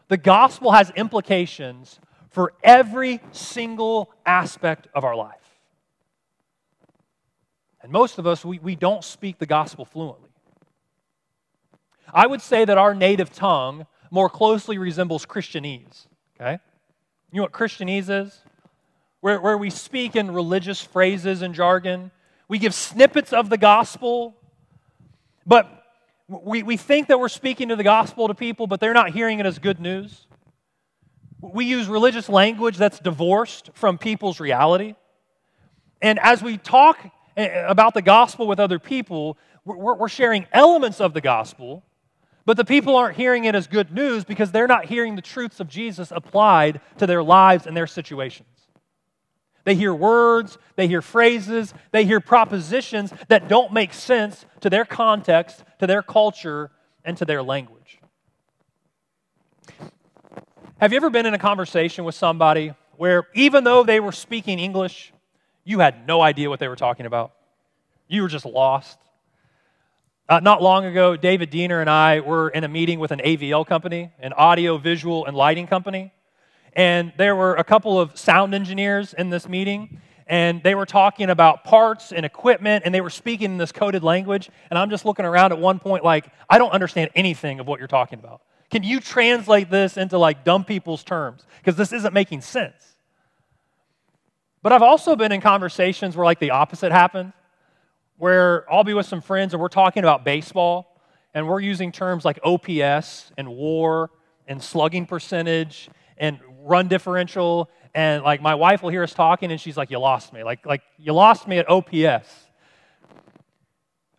the 0.10 0.17
gospel 0.17 0.72
has 0.72 0.91
implications 0.91 2.00
for 2.30 2.54
every 2.63 3.22
single 3.32 4.12
aspect 4.26 4.88
of 4.93 5.04
our 5.04 5.15
life. 5.15 5.36
And 7.82 7.91
most 7.91 8.19
of 8.19 8.28
us, 8.28 8.43
we, 8.43 8.60
we 8.60 8.76
don't 8.76 9.04
speak 9.04 9.39
the 9.39 9.45
gospel 9.45 9.86
fluently. 9.86 10.30
I 12.13 12.28
would 12.28 12.41
say 12.41 12.65
that 12.65 12.78
our 12.78 12.93
native 12.93 13.32
tongue 13.32 13.86
more 14.12 14.30
closely 14.30 14.78
resembles 14.78 15.26
Christianese, 15.26 16.08
okay? 16.39 16.60
You 17.32 17.38
know 17.38 17.43
what 17.43 17.52
Christianese 17.52 18.10
is? 18.10 18.41
Where, 19.22 19.39
where 19.39 19.58
we 19.58 19.69
speak 19.69 20.15
in 20.15 20.32
religious 20.32 20.82
phrases 20.82 21.41
and 21.41 21.54
jargon. 21.54 22.12
We 22.48 22.58
give 22.58 22.74
snippets 22.74 23.32
of 23.32 23.50
the 23.50 23.58
gospel, 23.58 24.36
but 25.45 25.79
we, 26.30 26.62
we 26.62 26.78
think 26.78 27.08
that 27.08 27.20
we're 27.20 27.28
speaking 27.28 27.70
to 27.70 27.76
the 27.76 27.84
gospel 27.84 28.28
to 28.28 28.36
people, 28.36 28.68
but 28.68 28.80
they're 28.80 28.94
not 28.94 29.10
hearing 29.10 29.39
it 29.39 29.46
as 29.46 29.58
good 29.58 29.80
news. 29.80 30.28
We 31.42 31.65
use 31.65 31.88
religious 31.88 32.30
language 32.30 32.78
that's 32.78 33.00
divorced 33.00 33.72
from 33.74 33.98
people's 33.98 34.39
reality. 34.39 34.96
And 36.02 36.20
as 36.20 36.44
we 36.44 36.58
talk 36.58 37.00
eh, 37.36 37.65
about 37.68 37.96
the 37.96 38.04
gospel 38.04 38.48
with 38.48 38.60
other 38.60 38.78
people, 38.78 39.38
we're, 39.65 39.96
we're 39.96 40.10
sharing 40.10 40.46
elements 40.54 41.02
of 41.02 41.13
the 41.13 41.22
gospel, 41.22 41.84
but 42.46 42.58
the 42.58 42.65
people 42.65 42.96
aren't 42.96 43.18
hearing 43.18 43.46
it 43.46 43.56
as 43.56 43.65
good 43.65 43.92
news 43.92 44.24
because 44.24 44.52
they're 44.52 44.68
not 44.68 44.86
hearing 44.86 45.15
the 45.15 45.22
truths 45.22 45.60
of 45.60 45.68
Jesus 45.68 46.12
applied 46.12 46.80
to 47.00 47.08
their 47.08 47.24
lives 47.24 47.65
and 47.65 47.76
their 47.76 47.88
situations. 47.88 48.59
They 49.70 49.76
hear 49.76 49.94
words, 49.94 50.58
they 50.78 50.88
hear 50.88 51.04
phrases, 51.04 51.76
they 51.92 52.04
hear 52.04 52.20
propositions 52.20 53.14
that 53.28 53.48
don't 53.48 53.72
make 53.72 53.94
sense 53.94 54.48
to 54.62 54.70
their 54.72 54.84
context, 54.84 55.64
to 55.78 55.86
their 55.86 56.02
culture, 56.02 56.72
and 57.06 57.16
to 57.18 57.26
their 57.26 57.44
language. 57.44 58.00
Have 60.80 60.92
you 60.92 60.98
ever 60.98 61.12
been 61.12 61.28
in 61.28 61.36
a 61.36 61.38
conversation 61.38 62.04
with 62.04 62.16
somebody 62.16 62.74
where, 62.98 63.28
even 63.36 63.64
though 63.64 63.84
they 63.84 64.00
were 64.00 64.12
speaking 64.12 64.58
English, 64.58 65.14
you 65.64 65.78
had 65.78 66.08
no 66.08 66.20
idea 66.20 66.50
what 66.50 66.60
they 66.60 66.68
were 66.68 66.76
talking 66.76 67.06
about? 67.06 67.34
You 68.08 68.24
were 68.24 68.28
just 68.28 68.48
lost. 68.48 68.98
Uh, 70.28 70.40
not 70.40 70.64
long 70.64 70.86
ago, 70.86 71.16
David 71.16 71.52
Diener 71.52 71.80
and 71.80 71.92
I 71.92 72.22
were 72.22 72.50
in 72.50 72.64
a 72.64 72.68
meeting 72.68 72.98
with 72.98 73.12
an 73.12 73.20
AVL 73.20 73.68
company, 73.68 74.10
an 74.18 74.34
audio, 74.34 74.80
visual, 74.80 75.28
and 75.28 75.38
lighting 75.38 75.68
company. 75.68 76.12
And 76.74 77.14
there 77.18 77.36
were 77.36 77.56
a 77.56 77.64
couple 77.64 78.00
of 78.00 78.18
sound 78.18 78.54
engineers 78.54 79.14
in 79.14 79.30
this 79.30 79.48
meeting, 79.48 80.02
and 80.28 80.62
they 80.64 80.76
were 80.76 80.86
talking 80.86 81.30
about 81.30 81.64
parts 81.64 82.12
and 82.12 82.26
equipment, 82.26 82.84
and 82.86 82.94
they 82.94 83.02
were 83.02 83.10
speaking 83.10 83.52
in 83.52 83.58
this 83.58 83.72
coded 83.72 84.04
language. 84.04 84.50
And 84.70 84.78
I'm 84.78 84.90
just 84.90 85.06
looking 85.06 85.26
around 85.26 85.52
at 85.52 85.60
one 85.60 85.80
point, 85.80 86.04
like, 86.04 86.26
I 86.50 86.58
don't 86.58 86.72
understand 86.72 87.10
anything 87.16 87.60
of 87.60 87.68
what 87.68 87.80
you're 87.80 87.88
talking 87.88 88.20
about. 88.20 88.42
Can 88.70 88.84
you 88.84 89.00
translate 89.00 89.72
this 89.72 89.98
into 89.98 90.18
like 90.18 90.44
dumb 90.44 90.64
people's 90.64 91.04
terms? 91.04 91.46
Because 91.58 91.76
this 91.76 91.92
isn't 91.92 92.14
making 92.14 92.42
sense. 92.42 92.96
But 94.62 94.74
I've 94.74 94.84
also 94.84 95.16
been 95.16 95.32
in 95.32 95.42
conversations 95.42 96.16
where 96.16 96.26
like 96.26 96.40
the 96.40 96.52
opposite 96.52 96.92
happened 96.92 97.34
where 98.18 98.72
I'll 98.72 98.84
be 98.84 98.94
with 98.94 99.06
some 99.06 99.22
friends 99.22 99.54
and 99.54 99.62
we're 99.62 99.70
talking 99.70 100.04
about 100.04 100.26
baseball 100.26 101.00
and 101.34 101.48
we're 101.48 101.62
using 101.62 101.92
terms 101.92 102.26
like 102.26 102.38
OPS 102.44 103.32
and 103.38 103.48
war 103.48 104.12
and 104.46 104.62
slugging 104.62 105.06
percentage 105.06 105.90
and 106.18 106.38
run 106.63 106.88
differential 106.88 107.69
and 107.93 108.24
like 108.24 108.41
my 108.41 108.56
wife 108.56 108.82
will 108.84 108.89
hear 108.89 109.04
us 109.04 109.13
talking 109.13 109.52
and 109.52 109.60
she's 109.60 109.78
like 109.78 109.89
you 109.91 110.00
lost 110.00 110.34
me 110.34 110.43
like 110.43 110.65
like 110.65 110.82
you 110.98 111.13
lost 111.13 111.48
me 111.48 111.58
at 111.58 111.69
OPS 111.69 112.48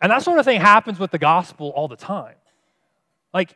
and 0.01 0.11
that 0.11 0.23
sort 0.23 0.39
of 0.39 0.45
thing 0.45 0.59
happens 0.59 0.99
with 0.99 1.11
the 1.11 1.19
gospel 1.19 1.69
all 1.69 1.87
the 1.87 1.95
time 1.95 2.35
like 3.33 3.55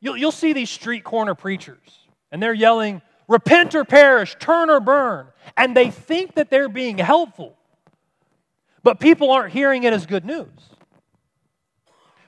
you'll, 0.00 0.16
you'll 0.16 0.32
see 0.32 0.52
these 0.52 0.70
street 0.70 1.04
corner 1.04 1.34
preachers 1.34 2.06
and 2.30 2.42
they're 2.42 2.54
yelling 2.54 3.02
repent 3.28 3.74
or 3.74 3.84
perish 3.84 4.36
turn 4.38 4.70
or 4.70 4.80
burn 4.80 5.26
and 5.56 5.76
they 5.76 5.90
think 5.90 6.34
that 6.34 6.50
they're 6.50 6.68
being 6.68 6.98
helpful 6.98 7.56
but 8.82 8.98
people 8.98 9.30
aren't 9.30 9.52
hearing 9.52 9.84
it 9.84 9.92
as 9.92 10.06
good 10.06 10.24
news. 10.24 10.48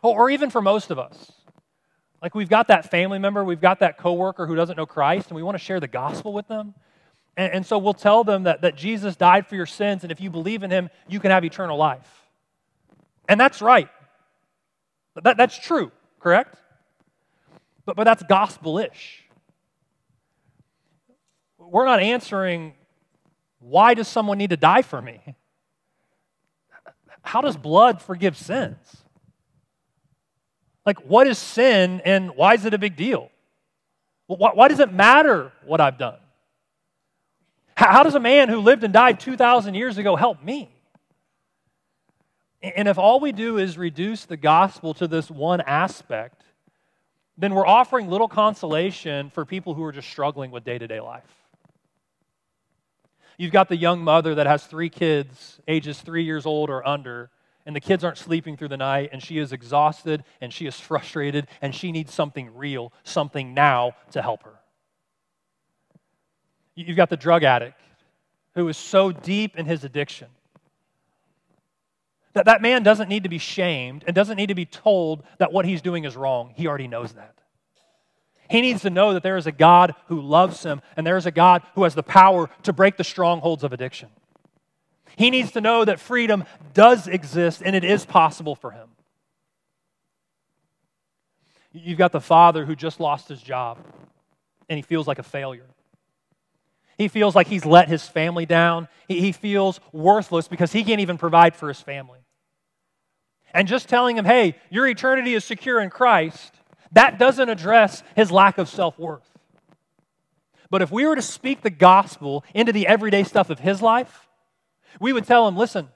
Or 0.03 0.31
even 0.31 0.51
for 0.51 0.61
most 0.61 0.91
of 0.91 0.99
us. 0.99 1.33
Like 2.25 2.35
we've 2.35 2.49
got 2.49 2.69
that 2.69 2.91
family 2.91 3.19
member, 3.19 3.45
we've 3.45 3.61
got 3.61 3.81
that 3.81 3.99
coworker 3.99 4.47
who 4.47 4.55
doesn't 4.57 4.79
know 4.79 4.87
Christ, 4.87 5.29
and 5.29 5.37
we 5.37 5.43
want 5.43 5.59
to 5.59 5.63
share 5.63 5.79
the 5.79 5.87
gospel 5.87 6.33
with 6.33 6.49
them. 6.49 6.73
And, 7.37 7.53
and 7.53 7.67
so 7.67 7.77
we'll 7.77 7.93
tell 7.93 8.25
them 8.25 8.45
that, 8.45 8.63
that 8.63 8.77
Jesus 8.77 9.15
died 9.15 9.47
for 9.47 9.57
your 9.57 9.67
sins, 9.67 10.05
and 10.05 10.11
if 10.11 10.23
you 10.23 10.31
believe 10.31 10.63
in 10.63 10.71
him, 10.71 10.89
you 11.07 11.21
can 11.21 11.31
have 11.31 11.45
eternal 11.45 11.77
life. 11.77 12.09
And 13.29 13.39
that's 13.39 13.61
right. 13.61 13.91
That, 15.23 15.37
that's 15.37 15.59
true, 15.59 15.93
correct? 16.19 16.57
But, 17.85 17.95
but 17.95 18.05
that's 18.05 18.23
gospel 18.23 18.79
ish. 18.79 19.23
We're 21.59 21.85
not 21.85 22.01
answering, 22.01 22.73
why 23.59 23.93
does 23.93 24.09
someone 24.09 24.39
need 24.39 24.49
to 24.49 24.57
die 24.57 24.81
for 24.81 25.03
me? 25.03 25.21
how 27.21 27.43
does 27.43 27.57
blood 27.59 28.01
forgive 28.01 28.37
sins? 28.37 29.04
Like, 30.87 30.99
what 31.01 31.27
is 31.27 31.39
sin 31.39 32.03
and 32.05 32.37
why 32.37 32.55
is 32.55 32.65
it 32.65 32.75
a 32.75 32.79
big 32.79 32.97
deal? 32.97 33.31
Why, 34.27 34.51
why 34.53 34.69
does 34.69 34.81
it 34.81 34.93
matter 34.93 35.53
what 35.65 35.81
I've 35.81 35.99
done? 35.99 36.19
How, 37.77 37.93
how 37.93 38.03
does 38.03 38.15
a 38.15 38.21
man 38.21 38.49
who 38.49 38.61
lived 38.61 38.85
and 38.85 38.93
died 38.93 39.21
2,000 39.21 39.75
years 39.75 39.99
ago 39.99 40.17
help 40.17 40.43
me? 40.43 40.71
And 42.63 42.89
if 42.89 42.97
all 42.97 43.21
we 43.21 43.33
do 43.33 43.59
is 43.59 43.77
reduce 43.77 44.25
the 44.25 44.39
gospel 44.39 44.95
to 44.95 45.07
this 45.07 45.31
one 45.31 45.61
aspect, 45.61 46.43
then 47.37 47.55
we're 47.55 47.67
offering 47.67 48.09
little 48.09 48.29
consolation 48.29 49.29
for 49.31 49.45
people 49.45 49.75
who 49.75 49.85
are 49.85 49.93
just 49.93 50.09
struggling 50.09 50.51
with 50.51 50.65
day 50.65 50.79
to 50.79 50.87
day 50.87 51.01
life. 51.01 51.23
You've 53.37 53.53
got 53.53 53.69
the 53.69 53.77
young 53.77 54.01
mother 54.01 54.37
that 54.37 54.47
has 54.47 54.65
three 54.65 54.89
kids, 54.89 55.61
ages 55.67 56.01
three 56.01 56.25
years 56.25 56.47
old 56.47 56.71
or 56.71 56.87
under, 56.87 57.31
and 57.67 57.75
the 57.75 57.81
kids 57.81 58.05
aren't 58.05 58.19
sleeping 58.19 58.57
through 58.57 58.69
the 58.69 58.77
night, 58.77 59.11
and 59.13 59.23
she 59.23 59.39
is 59.39 59.53
exhausted 59.53 60.25
and 60.41 60.53
she 60.53 60.67
is 60.67 60.79
frustrated, 60.79 61.47
and 61.63 61.75
she 61.75 61.93
needs 61.93 62.13
something 62.13 62.55
real, 62.55 62.93
something 63.05 63.55
now 63.55 63.93
to 64.13 64.21
help 64.21 64.43
her. 64.43 64.55
You've 66.75 66.97
got 66.97 67.11
the 67.11 67.17
drug 67.17 67.45
addict 67.45 67.81
who 68.55 68.69
is 68.69 68.77
so 68.77 69.13
deep 69.13 69.57
in 69.57 69.67
his 69.67 69.85
addiction 69.85 70.29
that 72.35 72.47
that 72.47 72.61
man 72.61 72.83
doesn't 72.83 73.09
need 73.09 73.23
to 73.23 73.29
be 73.29 73.39
shamed 73.39 74.05
and 74.07 74.15
doesn't 74.15 74.37
need 74.37 74.49
to 74.49 74.55
be 74.55 74.67
told 74.67 75.23
that 75.39 75.53
what 75.53 75.65
he's 75.65 75.81
doing 75.81 76.05
is 76.05 76.17
wrong. 76.17 76.53
He 76.57 76.67
already 76.67 76.89
knows 76.89 77.13
that. 77.13 77.35
He 78.51 78.61
needs 78.61 78.83
to 78.83 78.91
know 78.91 79.15
that 79.15 79.23
there 79.23 79.37
is 79.37 79.47
a 79.47 79.53
God 79.53 79.95
who 80.09 80.21
loves 80.21 80.63
him 80.63 80.83
and 80.97 81.07
there 81.07 81.17
is 81.17 81.27
a 81.27 81.31
God 81.31 81.63
who 81.75 81.85
has 81.85 81.95
the 81.95 82.03
power 82.03 82.51
to 82.65 82.73
break 82.73 82.97
the 82.97 83.05
strongholds 83.05 83.65
of 83.65 83.73
addiction. 83.73 84.11
He 85.17 85.31
needs 85.31 85.53
to 85.53 85.61
know 85.61 85.85
that 85.85 86.01
freedom 86.01 86.45
does 86.73 87.07
exist 87.07 87.63
and 87.65 87.77
it 87.77 87.85
is 87.85 88.05
possible 88.05 88.55
for 88.55 88.71
him. 88.71 88.89
You've 91.73 91.99
got 91.99 92.13
the 92.13 92.21
father 92.21 92.65
who 92.65 92.77
just 92.77 93.01
lost 93.01 93.29
his 93.29 93.43
job 93.43 93.79
and 94.69 94.77
he 94.77 94.83
feels 94.83 95.07
like 95.07 95.19
a 95.19 95.25
failure. 95.25 95.67
He 96.97 97.09
feels 97.09 97.35
like 97.35 97.49
he's 97.49 97.67
let 97.67 97.89
his 97.89 98.07
family 98.07 98.47
down. 98.47 98.89
He 99.09 99.33
feels 99.33 99.81
worthless 99.93 100.47
because 100.47 100.73
he 100.73 100.85
can't 100.85 101.01
even 101.01 101.19
provide 101.19 101.57
for 101.57 101.69
his 101.69 101.81
family. 101.81 102.21
And 103.53 103.67
just 103.69 103.89
telling 103.89 104.17
him, 104.17 104.25
hey, 104.25 104.57
your 104.71 104.87
eternity 104.87 105.35
is 105.35 105.45
secure 105.45 105.81
in 105.81 105.91
Christ, 105.91 106.55
that 106.93 107.19
doesn't 107.19 107.49
address 107.49 108.03
his 108.15 108.31
lack 108.31 108.59
of 108.59 108.69
self 108.69 108.99
worth. 108.99 109.29
But 110.71 110.83
if 110.83 110.91
we 110.91 111.07
were 111.07 111.17
to 111.17 111.23
speak 111.23 111.63
the 111.63 111.71
gospel 111.71 112.45
into 112.53 112.73
the 112.73 112.87
everyday 112.87 113.23
stuff 113.25 113.51
of 113.51 113.61
his 113.61 113.83
life, 113.83 114.29
we 115.01 115.13
would 115.13 115.27
tell 115.27 115.47
them, 115.47 115.57
listen, 115.57 115.89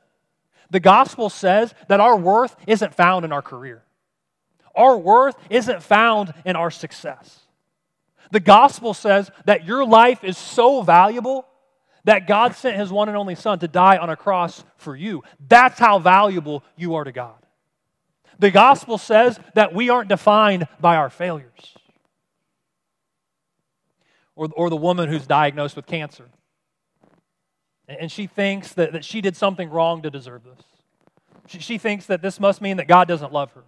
the 0.71 0.81
gospel 0.81 1.31
says 1.31 1.75
that 1.89 2.01
our 2.01 2.17
worth 2.17 2.55
isn't 2.67 2.95
found 2.95 3.25
in 3.25 3.33
our 3.33 3.43
career, 3.43 3.83
our 4.75 4.97
worth 4.97 5.37
isn't 5.51 5.83
found 5.83 6.33
in 6.45 6.57
our 6.57 6.71
success. 6.71 7.41
The 8.31 8.41
gospel 8.41 8.93
says 8.93 9.31
that 9.47 9.65
your 9.65 9.87
life 9.87 10.23
is 10.23 10.37
so 10.37 10.83
valuable 10.83 11.47
that 12.05 12.27
God 12.27 12.55
sent 12.55 12.77
his 12.77 12.93
one 12.93 13.09
and 13.09 13.17
only 13.17 13.35
Son 13.35 13.59
to 13.59 13.69
die 13.69 13.97
on 13.97 14.11
a 14.11 14.17
cross 14.17 14.65
for 14.77 14.95
you. 14.95 15.23
That's 15.49 15.79
how 15.79 15.99
valuable 15.99 16.63
you 16.77 16.95
are 16.95 17.05
to 17.05 17.13
God. 17.13 17.35
The 18.39 18.51
gospel 18.51 18.99
says 18.99 19.39
that 19.55 19.75
we 19.75 19.89
aren't 19.89 20.09
defined 20.09 20.69
by 20.81 20.97
our 20.97 21.11
failures. 21.11 21.75
Or, 24.37 24.49
or 24.55 24.71
the 24.71 24.77
woman 24.77 25.09
who's 25.09 25.27
diagnosed 25.27 25.75
with 25.75 25.87
cancer. 25.87 26.29
And 27.89 28.13
she 28.13 28.27
thinks 28.27 28.75
that, 28.75 28.93
that 28.93 29.05
she 29.05 29.21
did 29.21 29.35
something 29.37 29.71
wrong 29.71 30.03
to 30.03 30.11
deserve 30.11 30.43
this. 30.45 30.65
She, 31.47 31.59
she 31.61 31.79
thinks 31.79 32.07
that 32.07 32.21
this 32.21 32.39
must 32.39 32.61
mean 32.61 32.77
that 32.77 32.87
God 32.87 33.09
doesn't 33.09 33.33
love 33.33 33.53
her. 33.53 33.65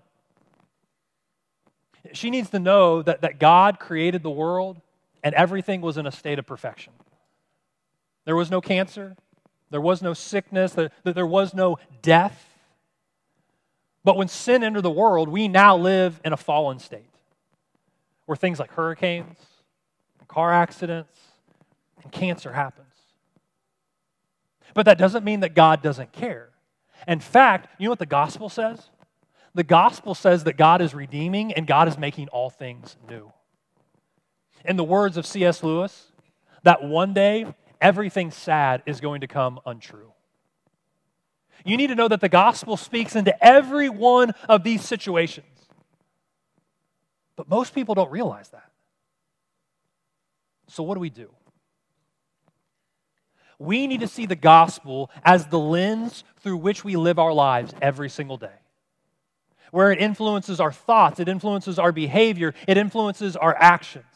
She 2.13 2.31
needs 2.31 2.51
to 2.51 2.59
know 2.59 3.03
that, 3.03 3.23
that 3.23 3.39
God 3.39 3.81
created 3.81 4.23
the 4.23 4.31
world 4.31 4.81
and 5.23 5.35
everything 5.35 5.81
was 5.81 5.97
in 5.97 6.07
a 6.07 6.13
state 6.13 6.39
of 6.39 6.47
perfection. 6.47 6.93
There 8.25 8.37
was 8.37 8.51
no 8.51 8.61
cancer, 8.61 9.17
there 9.71 9.81
was 9.81 10.03
no 10.03 10.13
sickness, 10.15 10.73
there, 10.73 10.91
there 11.05 11.27
was 11.27 11.55
no 11.55 11.79
death. 12.03 12.47
But 14.05 14.17
when 14.17 14.29
sin 14.29 14.63
entered 14.63 14.83
the 14.83 14.91
world, 14.91 15.29
we 15.29 15.49
now 15.49 15.77
live 15.77 16.21
in 16.25 16.33
a 16.33 16.37
fallen 16.37 16.79
state 16.79 17.05
where 18.27 18.37
things 18.37 18.59
like 18.59 18.71
hurricanes, 18.73 19.39
car 20.29 20.53
accidents, 20.53 21.19
and 22.03 22.13
cancer 22.13 22.53
happens. 22.53 22.87
But 24.75 24.87
that 24.87 24.99
doesn't 24.99 25.25
mean 25.25 25.41
that 25.41 25.55
God 25.55 25.83
doesn't 25.83 26.13
care. 26.13 26.51
In 27.09 27.21
fact, 27.21 27.69
you 27.79 27.87
know 27.87 27.91
what 27.91 27.99
the 27.99 28.07
gospel 28.07 28.49
says? 28.49 28.91
The 29.55 29.65
gospel 29.65 30.15
says 30.15 30.45
that 30.45 30.57
God 30.57 30.81
is 30.81 30.95
redeeming 30.95 31.53
and 31.53 31.67
God 31.67 31.89
is 31.89 31.99
making 31.99 32.29
all 32.29 32.51
things 32.51 32.97
new. 33.09 33.33
In 34.65 34.77
the 34.77 34.85
words 34.85 35.17
of 35.17 35.27
C.S. 35.27 35.63
Lewis, 35.63 36.13
that 36.63 36.85
one 36.85 37.15
day 37.15 37.47
everything 37.81 38.31
sad 38.31 38.83
is 38.87 39.01
going 39.01 39.23
to 39.23 39.27
come 39.27 39.59
untrue. 39.67 40.13
You 41.65 41.77
need 41.77 41.89
to 41.89 41.95
know 41.95 42.09
that 42.09 42.21
the 42.21 42.29
gospel 42.29 42.77
speaks 42.77 43.17
into 43.17 43.45
every 43.45 43.89
one 43.89 44.33
of 44.49 44.63
these 44.63 44.83
situations. 44.83 45.47
But 47.37 47.49
most 47.49 47.75
people 47.75 47.95
don't 47.95 48.11
realize 48.11 48.49
that. 48.51 48.71
So, 50.69 50.83
what 50.83 50.95
do 50.95 51.01
we 51.01 51.11
do? 51.11 51.31
We 53.61 53.87
need 53.87 54.01
to 54.01 54.09
see 54.09 54.25
the 54.25 54.35
gospel 54.35 55.11
as 55.23 55.47
the 55.47 55.59
lens 55.59 56.25
through 56.41 56.57
which 56.57 56.83
we 56.83 56.97
live 56.97 57.19
our 57.19 57.33
lives 57.33 57.75
every 57.83 58.09
single 58.09 58.39
day. 58.39 58.49
Where 59.71 59.93
it 59.93 60.01
influences 60.01 60.61
our 60.61 60.73
thoughts, 60.73 61.21
it 61.21 61.29
influences 61.29 61.79
our 61.79 61.93
behavior, 61.93 62.55
it 62.67 62.79
influences 62.79 63.37
our 63.37 63.55
actions. 63.55 64.07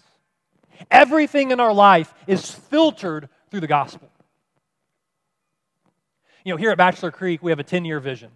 Everything 0.90 1.50
in 1.50 1.61
our 1.61 1.74
life 1.74 2.12
is 2.26 2.50
filtered 2.50 3.28
through 3.50 3.61
the 3.61 3.66
gospel. 3.66 4.09
You 6.42 6.54
know, 6.54 6.57
here 6.57 6.70
at 6.70 6.78
Bachelor 6.78 7.11
Creek, 7.11 7.42
we 7.42 7.52
have 7.52 7.61
a 7.61 7.64
10 7.64 7.85
year 7.85 8.00
vision. 8.00 8.30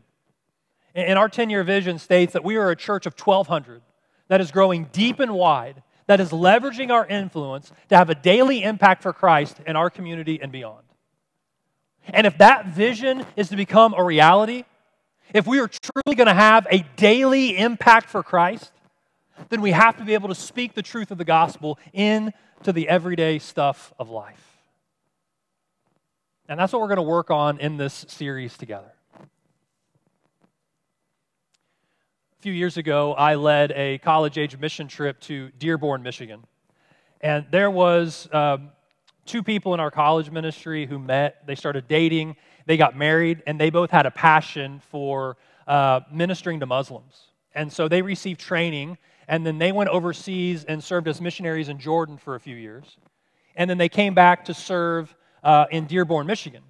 And 0.94 1.18
our 1.18 1.29
10 1.29 1.49
year 1.49 1.64
vision 1.64 1.99
states 1.99 2.35
that 2.35 2.44
we 2.44 2.57
are 2.57 2.71
a 2.71 2.77
church 2.77 3.07
of 3.07 3.18
1,200 3.18 3.81
that 4.29 4.42
is 4.42 4.51
growing 4.51 4.85
deep 4.92 5.21
and 5.21 5.33
wide, 5.33 5.83
that 6.07 6.21
is 6.21 6.31
leveraging 6.33 6.90
our 6.90 7.07
influence 7.07 7.73
to 7.88 7.97
have 7.97 8.11
a 8.11 8.14
daily 8.14 8.62
impact 8.62 9.03
for 9.03 9.14
Christ 9.14 9.59
in 9.66 9.75
our 9.75 9.88
community 9.88 10.38
and 10.40 10.53
beyond. 10.53 10.88
And 12.12 12.27
if 12.27 12.38
that 12.38 12.66
vision 12.66 13.25
is 13.37 13.49
to 13.51 13.57
become 13.57 13.94
a 13.97 14.03
reality, 14.03 14.64
if 15.35 15.47
we 15.47 15.61
are 15.61 15.68
truly 15.68 16.16
going 16.16 16.27
to 16.27 16.35
have 16.35 16.66
a 16.71 16.85
daily 16.97 17.57
impact 17.57 18.09
for 18.09 18.23
Christ, 18.23 18.73
then 19.51 19.61
we 19.61 19.73
have 19.73 19.97
to 19.99 20.05
be 20.05 20.14
able 20.14 20.29
to 20.29 20.35
speak 20.35 20.75
the 20.75 20.83
truth 20.83 21.11
of 21.11 21.18
the 21.18 21.25
gospel 21.25 21.79
into 21.92 22.33
the 22.73 22.88
everyday 22.88 23.38
stuff 23.38 23.92
of 23.99 24.11
life. 24.11 24.44
And 26.49 26.59
that's 26.59 26.73
what 26.73 26.81
we're 26.81 26.88
going 26.88 26.97
to 26.97 27.03
work 27.03 27.31
on 27.31 27.61
in 27.61 27.77
this 27.77 28.07
series 28.09 28.57
together. 28.57 28.90
A 32.38 32.40
few 32.40 32.53
years 32.53 32.79
ago, 32.79 33.12
I 33.14 33.35
led 33.35 33.73
a 33.73 33.99
college 33.99 34.38
age 34.38 34.57
mission 34.57 34.88
trip 34.88 35.21
to 35.23 35.51
Dearborn, 35.59 36.03
Michigan. 36.03 36.44
And 37.21 37.44
there 37.51 37.71
was 37.71 38.29
um, 38.33 38.71
two 39.29 39.43
people 39.43 39.75
in 39.75 39.81
our 39.81 39.91
college 39.91 40.31
ministry 40.31 40.87
who 40.87 40.99
met. 40.99 41.47
They 41.47 41.55
started 41.55 41.87
dating, 41.87 42.37
they 42.67 42.77
got 42.77 42.97
married, 42.97 43.43
and 43.47 43.61
they 43.61 43.71
both 43.71 43.91
had 43.91 44.07
a 44.07 44.11
passion 44.11 44.81
for 44.91 45.37
uh, 45.67 46.01
ministering 46.11 46.61
to 46.61 46.67
Muslims. 46.67 47.29
And 47.55 47.73
so 47.73 47.88
they 47.88 48.03
received 48.03 48.41
training, 48.41 48.99
and 49.29 49.47
then 49.47 49.59
they 49.59 49.73
went 49.73 49.91
overseas 49.91 50.64
and 50.64 50.83
served 50.83 51.07
as 51.09 51.21
missionaries 51.21 51.69
in 51.69 51.79
Jordan 51.79 52.17
for 52.17 52.35
a 52.35 52.41
few 52.41 52.57
years. 52.57 52.97
And 53.55 53.69
then 53.69 53.79
they 53.79 53.88
came 53.88 54.14
back 54.14 54.47
to 54.47 54.55
serve 54.55 55.14
uh, 55.43 55.67
in 55.71 55.87
Dearborn, 55.87 56.27
Michigan. 56.27 56.62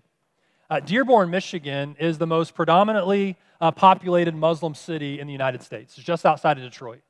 Uh, 0.70 0.80
Dearborn, 0.80 1.30
Michigan 1.30 1.96
is 1.98 2.18
the 2.18 2.26
most 2.26 2.54
predominantly 2.54 3.36
uh, 3.60 3.70
populated 3.70 4.34
Muslim 4.34 4.74
city 4.74 5.20
in 5.20 5.26
the 5.26 5.32
United 5.32 5.62
States. 5.62 5.96
It's 5.96 6.06
just 6.06 6.26
outside 6.26 6.58
of 6.58 6.64
Detroit. 6.64 7.00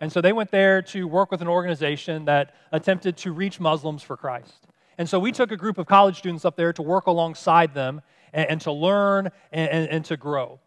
And 0.00 0.12
so 0.12 0.20
they 0.20 0.32
went 0.32 0.50
there 0.50 0.80
to 0.82 1.08
work 1.08 1.30
with 1.30 1.42
an 1.42 1.48
organization 1.48 2.24
that 2.26 2.54
attempted 2.70 3.16
to 3.18 3.32
reach 3.32 3.58
Muslims 3.58 4.02
for 4.02 4.16
Christ. 4.16 4.67
And 4.98 5.08
so 5.08 5.18
we 5.20 5.30
took 5.30 5.52
a 5.52 5.56
group 5.56 5.78
of 5.78 5.86
college 5.86 6.18
students 6.18 6.44
up 6.44 6.56
there 6.56 6.72
to 6.72 6.82
work 6.82 7.06
alongside 7.06 7.72
them 7.72 8.02
and, 8.32 8.50
and 8.50 8.60
to 8.62 8.72
learn 8.72 9.30
and, 9.52 9.70
and, 9.70 9.88
and 9.88 10.04
to 10.06 10.16
grow. 10.16 10.58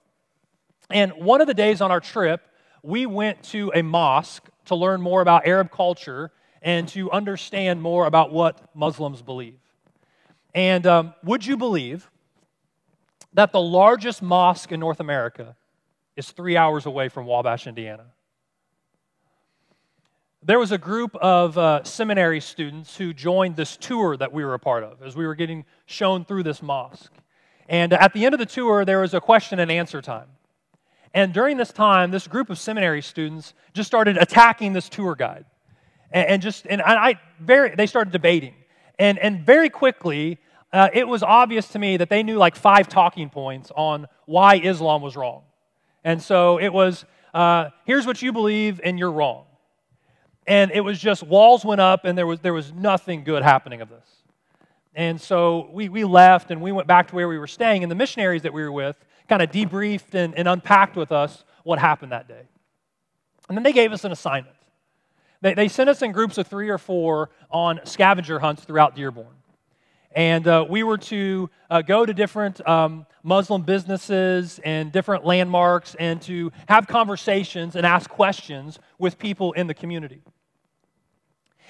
And 0.89 1.11
one 1.13 1.41
of 1.41 1.47
the 1.47 1.53
days 1.53 1.81
on 1.81 1.91
our 1.91 1.99
trip, 1.99 2.41
we 2.81 3.05
went 3.05 3.43
to 3.43 3.71
a 3.75 3.81
mosque 3.81 4.49
to 4.65 4.75
learn 4.75 5.01
more 5.01 5.21
about 5.21 5.45
Arab 5.45 5.69
culture 5.69 6.31
and 6.61 6.87
to 6.89 7.11
understand 7.11 7.81
more 7.81 8.05
about 8.05 8.31
what 8.31 8.73
Muslims 8.75 9.21
believe. 9.21 9.59
And 10.53 10.87
um, 10.87 11.13
would 11.23 11.45
you 11.45 11.57
believe 11.57 12.09
that 13.33 13.51
the 13.51 13.61
largest 13.61 14.21
mosque 14.21 14.71
in 14.71 14.79
North 14.79 14.99
America 14.99 15.55
is 16.15 16.31
three 16.31 16.57
hours 16.57 16.85
away 16.85 17.09
from 17.09 17.25
Wabash, 17.25 17.67
Indiana? 17.67 18.05
There 20.43 20.57
was 20.57 20.71
a 20.71 20.79
group 20.79 21.15
of 21.17 21.55
uh, 21.55 21.83
seminary 21.83 22.41
students 22.41 22.97
who 22.97 23.13
joined 23.13 23.55
this 23.55 23.77
tour 23.77 24.17
that 24.17 24.33
we 24.33 24.43
were 24.43 24.55
a 24.55 24.59
part 24.59 24.83
of 24.83 25.03
as 25.03 25.15
we 25.15 25.27
were 25.27 25.35
getting 25.35 25.65
shown 25.85 26.25
through 26.25 26.41
this 26.41 26.63
mosque. 26.63 27.11
And 27.69 27.93
at 27.93 28.11
the 28.13 28.25
end 28.25 28.33
of 28.33 28.39
the 28.39 28.47
tour, 28.47 28.83
there 28.83 29.01
was 29.01 29.13
a 29.13 29.21
question 29.21 29.59
and 29.59 29.69
answer 29.69 30.01
time. 30.01 30.29
And 31.13 31.31
during 31.31 31.57
this 31.57 31.71
time, 31.71 32.09
this 32.09 32.27
group 32.27 32.49
of 32.49 32.57
seminary 32.57 33.03
students 33.03 33.53
just 33.73 33.85
started 33.85 34.17
attacking 34.17 34.73
this 34.73 34.89
tour 34.89 35.13
guide. 35.13 35.45
And, 36.11 36.27
and 36.27 36.41
just, 36.41 36.65
and 36.67 36.81
I, 36.81 37.19
very, 37.39 37.75
they 37.75 37.85
started 37.85 38.11
debating. 38.11 38.55
And, 38.97 39.19
and 39.19 39.45
very 39.45 39.69
quickly, 39.69 40.39
uh, 40.73 40.89
it 40.91 41.07
was 41.07 41.21
obvious 41.21 41.67
to 41.69 41.79
me 41.79 41.97
that 41.97 42.09
they 42.09 42.23
knew 42.23 42.37
like 42.37 42.55
five 42.55 42.89
talking 42.89 43.29
points 43.29 43.71
on 43.75 44.07
why 44.25 44.55
Islam 44.55 45.03
was 45.03 45.15
wrong. 45.15 45.43
And 46.03 46.19
so 46.19 46.57
it 46.57 46.73
was 46.73 47.05
uh, 47.31 47.69
here's 47.85 48.07
what 48.07 48.23
you 48.23 48.33
believe, 48.33 48.81
and 48.83 48.97
you're 48.97 49.11
wrong 49.11 49.45
and 50.47 50.71
it 50.71 50.81
was 50.81 50.99
just 50.99 51.23
walls 51.23 51.63
went 51.63 51.81
up 51.81 52.05
and 52.05 52.17
there 52.17 52.27
was, 52.27 52.39
there 52.39 52.53
was 52.53 52.73
nothing 52.73 53.23
good 53.23 53.43
happening 53.43 53.81
of 53.81 53.89
this. 53.89 54.07
And 54.93 55.21
so 55.21 55.69
we, 55.71 55.89
we 55.89 56.03
left 56.03 56.51
and 56.51 56.61
we 56.61 56.71
went 56.71 56.87
back 56.87 57.07
to 57.09 57.15
where 57.15 57.27
we 57.27 57.37
were 57.37 57.47
staying, 57.47 57.83
and 57.83 57.91
the 57.91 57.95
missionaries 57.95 58.41
that 58.41 58.53
we 58.53 58.61
were 58.61 58.71
with 58.71 58.97
kind 59.29 59.41
of 59.41 59.49
debriefed 59.51 60.13
and, 60.13 60.35
and 60.35 60.47
unpacked 60.47 60.97
with 60.97 61.11
us 61.11 61.45
what 61.63 61.79
happened 61.79 62.11
that 62.11 62.27
day. 62.27 62.43
And 63.47 63.57
then 63.57 63.63
they 63.63 63.71
gave 63.71 63.93
us 63.93 64.03
an 64.03 64.11
assignment. 64.11 64.55
They, 65.41 65.53
they 65.53 65.67
sent 65.67 65.89
us 65.89 66.01
in 66.01 66.11
groups 66.11 66.37
of 66.37 66.47
three 66.47 66.69
or 66.69 66.77
four 66.77 67.29
on 67.49 67.79
scavenger 67.85 68.39
hunts 68.39 68.63
throughout 68.63 68.95
Dearborn. 68.95 69.35
And 70.13 70.45
uh, 70.45 70.65
we 70.67 70.83
were 70.83 70.97
to 70.97 71.49
uh, 71.69 71.81
go 71.81 72.05
to 72.05 72.13
different 72.13 72.65
um, 72.67 73.05
Muslim 73.23 73.61
businesses 73.61 74.59
and 74.63 74.91
different 74.91 75.25
landmarks 75.25 75.95
and 75.95 76.21
to 76.23 76.51
have 76.67 76.87
conversations 76.87 77.75
and 77.75 77.85
ask 77.85 78.09
questions 78.09 78.77
with 78.97 79.17
people 79.17 79.53
in 79.53 79.67
the 79.67 79.73
community. 79.73 80.21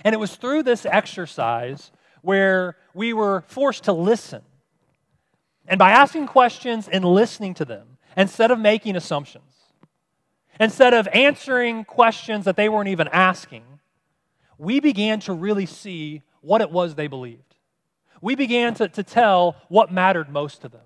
And 0.04 0.16
it 0.16 0.18
was 0.18 0.36
through 0.36 0.64
this 0.64 0.86
exercise 0.86 1.92
where 2.24 2.78
we 2.94 3.14
were 3.14 3.44
forced 3.48 3.84
to 3.84 3.94
listen. 3.94 4.42
And 5.68 5.78
by 5.78 5.92
asking 5.92 6.28
questions 6.28 6.88
and 6.88 7.06
listening 7.06 7.54
to 7.56 7.66
them, 7.66 7.98
instead 8.18 8.50
of 8.50 8.58
making 8.60 8.96
assumptions, 8.96 9.44
instead 10.60 10.96
of 10.96 11.08
answering 11.14 11.86
questions 11.86 12.46
that 12.46 12.56
they 12.56 12.70
weren't 12.70 12.90
even 12.90 13.08
asking, 13.10 13.64
we 14.58 14.80
began 14.80 15.20
to 15.22 15.34
really 15.34 15.68
see 15.68 16.24
what 16.42 16.62
it 16.62 16.72
was 16.72 16.96
they 16.96 17.08
believed 17.08 17.51
we 18.22 18.36
began 18.36 18.74
to, 18.76 18.88
to 18.88 19.04
tell 19.04 19.56
what 19.68 19.92
mattered 19.92 20.30
most 20.30 20.62
to 20.62 20.70
them. 20.70 20.82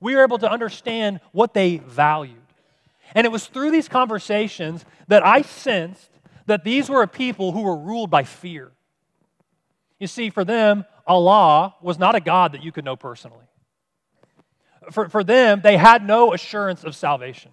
We 0.00 0.14
were 0.14 0.22
able 0.22 0.38
to 0.38 0.50
understand 0.50 1.20
what 1.32 1.54
they 1.54 1.78
valued. 1.78 2.36
And 3.14 3.24
it 3.24 3.30
was 3.30 3.46
through 3.46 3.70
these 3.70 3.88
conversations 3.88 4.84
that 5.08 5.24
I 5.24 5.42
sensed 5.42 6.10
that 6.46 6.64
these 6.64 6.88
were 6.88 7.02
a 7.02 7.08
people 7.08 7.52
who 7.52 7.62
were 7.62 7.76
ruled 7.76 8.10
by 8.10 8.24
fear. 8.24 8.72
You 9.98 10.06
see, 10.06 10.30
for 10.30 10.44
them, 10.44 10.84
Allah 11.06 11.74
was 11.80 11.98
not 11.98 12.14
a 12.14 12.20
God 12.20 12.52
that 12.52 12.62
you 12.62 12.72
could 12.72 12.84
know 12.84 12.96
personally. 12.96 13.46
For, 14.90 15.08
for 15.08 15.24
them, 15.24 15.60
they 15.62 15.76
had 15.76 16.06
no 16.06 16.34
assurance 16.34 16.84
of 16.84 16.94
salvation. 16.94 17.52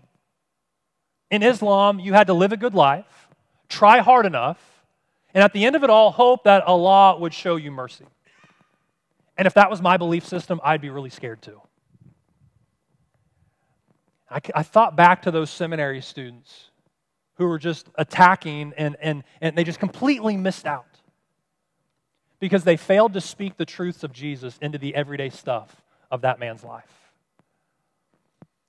In 1.30 1.44
Islam, 1.44 2.00
you 2.00 2.12
had 2.14 2.28
to 2.28 2.34
live 2.34 2.52
a 2.52 2.58
good 2.58 2.74
life, 2.74 3.30
try 3.70 4.00
hard 4.00 4.26
enough, 4.26 4.60
and 5.34 5.44
at 5.44 5.54
the 5.54 5.64
end 5.64 5.78
of 5.78 5.84
it 5.84 5.90
all, 5.90 6.12
hope 6.12 6.44
that 6.44 6.64
Allah 6.64 7.18
would 7.18 7.34
show 7.34 7.56
you 7.56 7.72
mercy. 7.72 8.06
And 9.42 9.48
if 9.48 9.56
that 9.56 9.72
was 9.72 9.82
my 9.82 9.98
belief 9.98 10.24
system, 10.24 10.62
I'd 10.64 10.82
be 10.82 10.92
really 10.92 11.10
scared 11.10 11.42
too. 11.42 11.60
I, 14.30 14.40
I 14.54 14.62
thought 14.62 14.96
back 14.96 15.24
to 15.24 15.32
those 15.32 15.50
seminary 15.50 16.00
students 16.02 16.70
who 17.38 17.48
were 17.48 17.58
just 17.58 17.90
attacking 17.96 18.72
and, 18.78 18.96
and, 19.02 19.24
and 19.42 19.58
they 19.58 19.64
just 19.64 19.80
completely 19.80 20.38
missed 20.38 20.68
out 20.68 20.86
because 22.40 22.64
they 22.66 22.78
failed 22.78 23.14
to 23.14 23.20
speak 23.20 23.58
the 23.58 23.66
truths 23.66 24.04
of 24.04 24.14
Jesus 24.14 24.60
into 24.62 24.78
the 24.78 24.94
everyday 24.94 25.32
stuff 25.32 25.82
of 26.12 26.22
that 26.22 26.40
man's 26.40 26.64
life. 26.64 27.12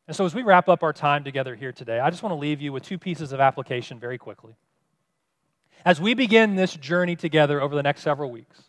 And 0.09 0.17
so, 0.17 0.25
as 0.25 0.35
we 0.35 0.41
wrap 0.41 0.71
up 0.71 0.83
our 0.83 0.95
time 0.95 1.23
together 1.23 1.55
here 1.55 1.73
today, 1.73 2.01
I 2.01 2.09
just 2.09 2.23
want 2.23 2.33
to 2.33 2.39
leave 2.39 2.63
you 2.63 2.73
with 2.73 2.83
two 2.83 2.97
pieces 2.97 3.33
of 3.33 3.41
application 3.41 4.01
very 4.01 4.17
quickly. 4.17 4.57
As 5.85 6.01
we 6.01 6.15
begin 6.15 6.57
this 6.57 6.75
journey 6.75 7.15
together 7.15 7.61
over 7.61 7.75
the 7.75 7.83
next 7.83 8.01
several 8.01 8.31
weeks, 8.31 8.63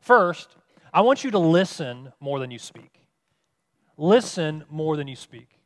first, 0.00 0.56
I 0.96 1.02
want 1.02 1.24
you 1.24 1.30
to 1.32 1.38
listen 1.38 2.10
more 2.20 2.38
than 2.38 2.50
you 2.50 2.58
speak. 2.58 3.02
Listen 3.98 4.64
more 4.70 4.96
than 4.96 5.06
you 5.06 5.14
speak. 5.14 5.60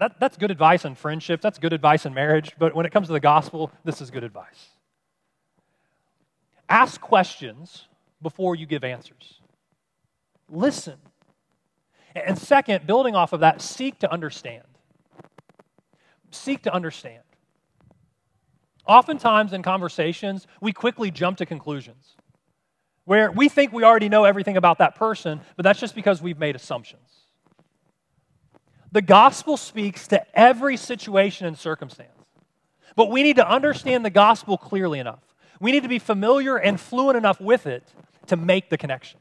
That, 0.00 0.18
that's 0.18 0.38
good 0.38 0.50
advice 0.50 0.86
in 0.86 0.94
friendship, 0.94 1.42
that's 1.42 1.58
good 1.58 1.74
advice 1.74 2.06
in 2.06 2.14
marriage, 2.14 2.52
but 2.58 2.74
when 2.74 2.86
it 2.86 2.92
comes 2.92 3.08
to 3.08 3.12
the 3.12 3.20
gospel, 3.20 3.70
this 3.84 4.00
is 4.00 4.10
good 4.10 4.24
advice. 4.24 4.70
Ask 6.66 6.98
questions 6.98 7.88
before 8.22 8.56
you 8.56 8.64
give 8.64 8.84
answers. 8.84 9.40
Listen. 10.48 10.96
And 12.16 12.38
second, 12.38 12.86
building 12.86 13.14
off 13.14 13.34
of 13.34 13.40
that, 13.40 13.60
seek 13.60 13.98
to 13.98 14.10
understand. 14.10 14.64
Seek 16.30 16.62
to 16.62 16.72
understand. 16.72 17.22
Oftentimes 18.86 19.52
in 19.52 19.62
conversations, 19.62 20.46
we 20.62 20.72
quickly 20.72 21.10
jump 21.10 21.36
to 21.36 21.44
conclusions 21.44 22.16
where 23.04 23.30
we 23.30 23.48
think 23.48 23.72
we 23.72 23.84
already 23.84 24.08
know 24.08 24.24
everything 24.24 24.56
about 24.56 24.78
that 24.78 24.94
person, 24.94 25.40
but 25.56 25.64
that's 25.64 25.80
just 25.80 25.94
because 25.94 26.22
we've 26.22 26.38
made 26.38 26.56
assumptions. 26.56 27.02
The 28.92 29.02
gospel 29.02 29.56
speaks 29.56 30.06
to 30.08 30.38
every 30.38 30.76
situation 30.76 31.46
and 31.46 31.58
circumstance, 31.58 32.10
but 32.94 33.10
we 33.10 33.22
need 33.22 33.36
to 33.36 33.48
understand 33.48 34.04
the 34.04 34.10
gospel 34.10 34.58
clearly 34.58 34.98
enough. 34.98 35.22
We 35.60 35.72
need 35.72 35.82
to 35.82 35.88
be 35.88 35.98
familiar 35.98 36.56
and 36.56 36.78
fluent 36.78 37.16
enough 37.16 37.40
with 37.40 37.66
it 37.66 37.84
to 38.26 38.36
make 38.36 38.68
the 38.68 38.76
connection. 38.76 39.20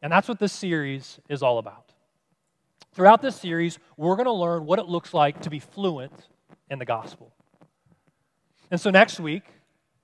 And 0.00 0.12
that's 0.12 0.28
what 0.28 0.38
this 0.38 0.52
series 0.52 1.18
is 1.28 1.42
all 1.42 1.58
about. 1.58 1.92
Throughout 2.92 3.20
this 3.20 3.36
series, 3.36 3.78
we're 3.96 4.16
going 4.16 4.26
to 4.26 4.32
learn 4.32 4.64
what 4.64 4.78
it 4.78 4.86
looks 4.86 5.12
like 5.12 5.42
to 5.42 5.50
be 5.50 5.58
fluent 5.60 6.12
in 6.70 6.78
the 6.78 6.84
gospel. 6.84 7.32
And 8.70 8.80
so 8.80 8.90
next 8.90 9.20
week, 9.20 9.44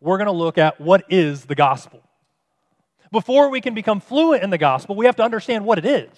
we're 0.01 0.19
going 0.19 0.27
to 0.27 0.33
look 0.33 0.59
at 0.59 0.81
what 0.81 1.05
is 1.09 1.47
the 1.47 1.55
gospel. 1.55 2.03
Before 3.15 3.49
we 3.49 3.61
can 3.61 3.75
become 3.75 4.01
fluent 4.01 4.43
in 4.43 4.51
the 4.51 4.59
gospel, 4.59 4.97
we 4.97 5.07
have 5.07 5.15
to 5.17 5.23
understand 5.23 5.65
what 5.65 5.79
it 5.79 5.87
is. 5.87 6.09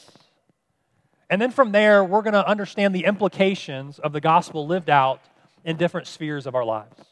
And 1.29 1.43
then 1.43 1.51
from 1.51 1.71
there, 1.71 2.03
we're 2.03 2.23
going 2.23 2.33
to 2.33 2.49
understand 2.49 2.95
the 2.95 3.05
implications 3.05 3.99
of 3.99 4.15
the 4.15 4.21
gospel 4.23 4.67
lived 4.67 4.89
out 4.89 5.21
in 5.63 5.77
different 5.77 6.07
spheres 6.07 6.47
of 6.47 6.55
our 6.55 6.65
lives. 6.65 7.05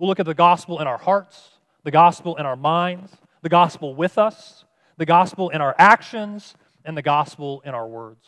We'll 0.00 0.08
look 0.08 0.18
at 0.18 0.26
the 0.26 0.34
gospel 0.34 0.80
in 0.80 0.88
our 0.88 0.98
hearts, 0.98 1.50
the 1.84 1.92
gospel 1.92 2.34
in 2.34 2.46
our 2.46 2.56
minds, 2.56 3.12
the 3.42 3.48
gospel 3.48 3.94
with 3.94 4.18
us, 4.18 4.64
the 4.96 5.06
gospel 5.06 5.50
in 5.50 5.60
our 5.60 5.76
actions, 5.78 6.56
and 6.84 6.96
the 6.96 7.02
gospel 7.02 7.62
in 7.64 7.74
our 7.76 7.86
words. 7.86 8.26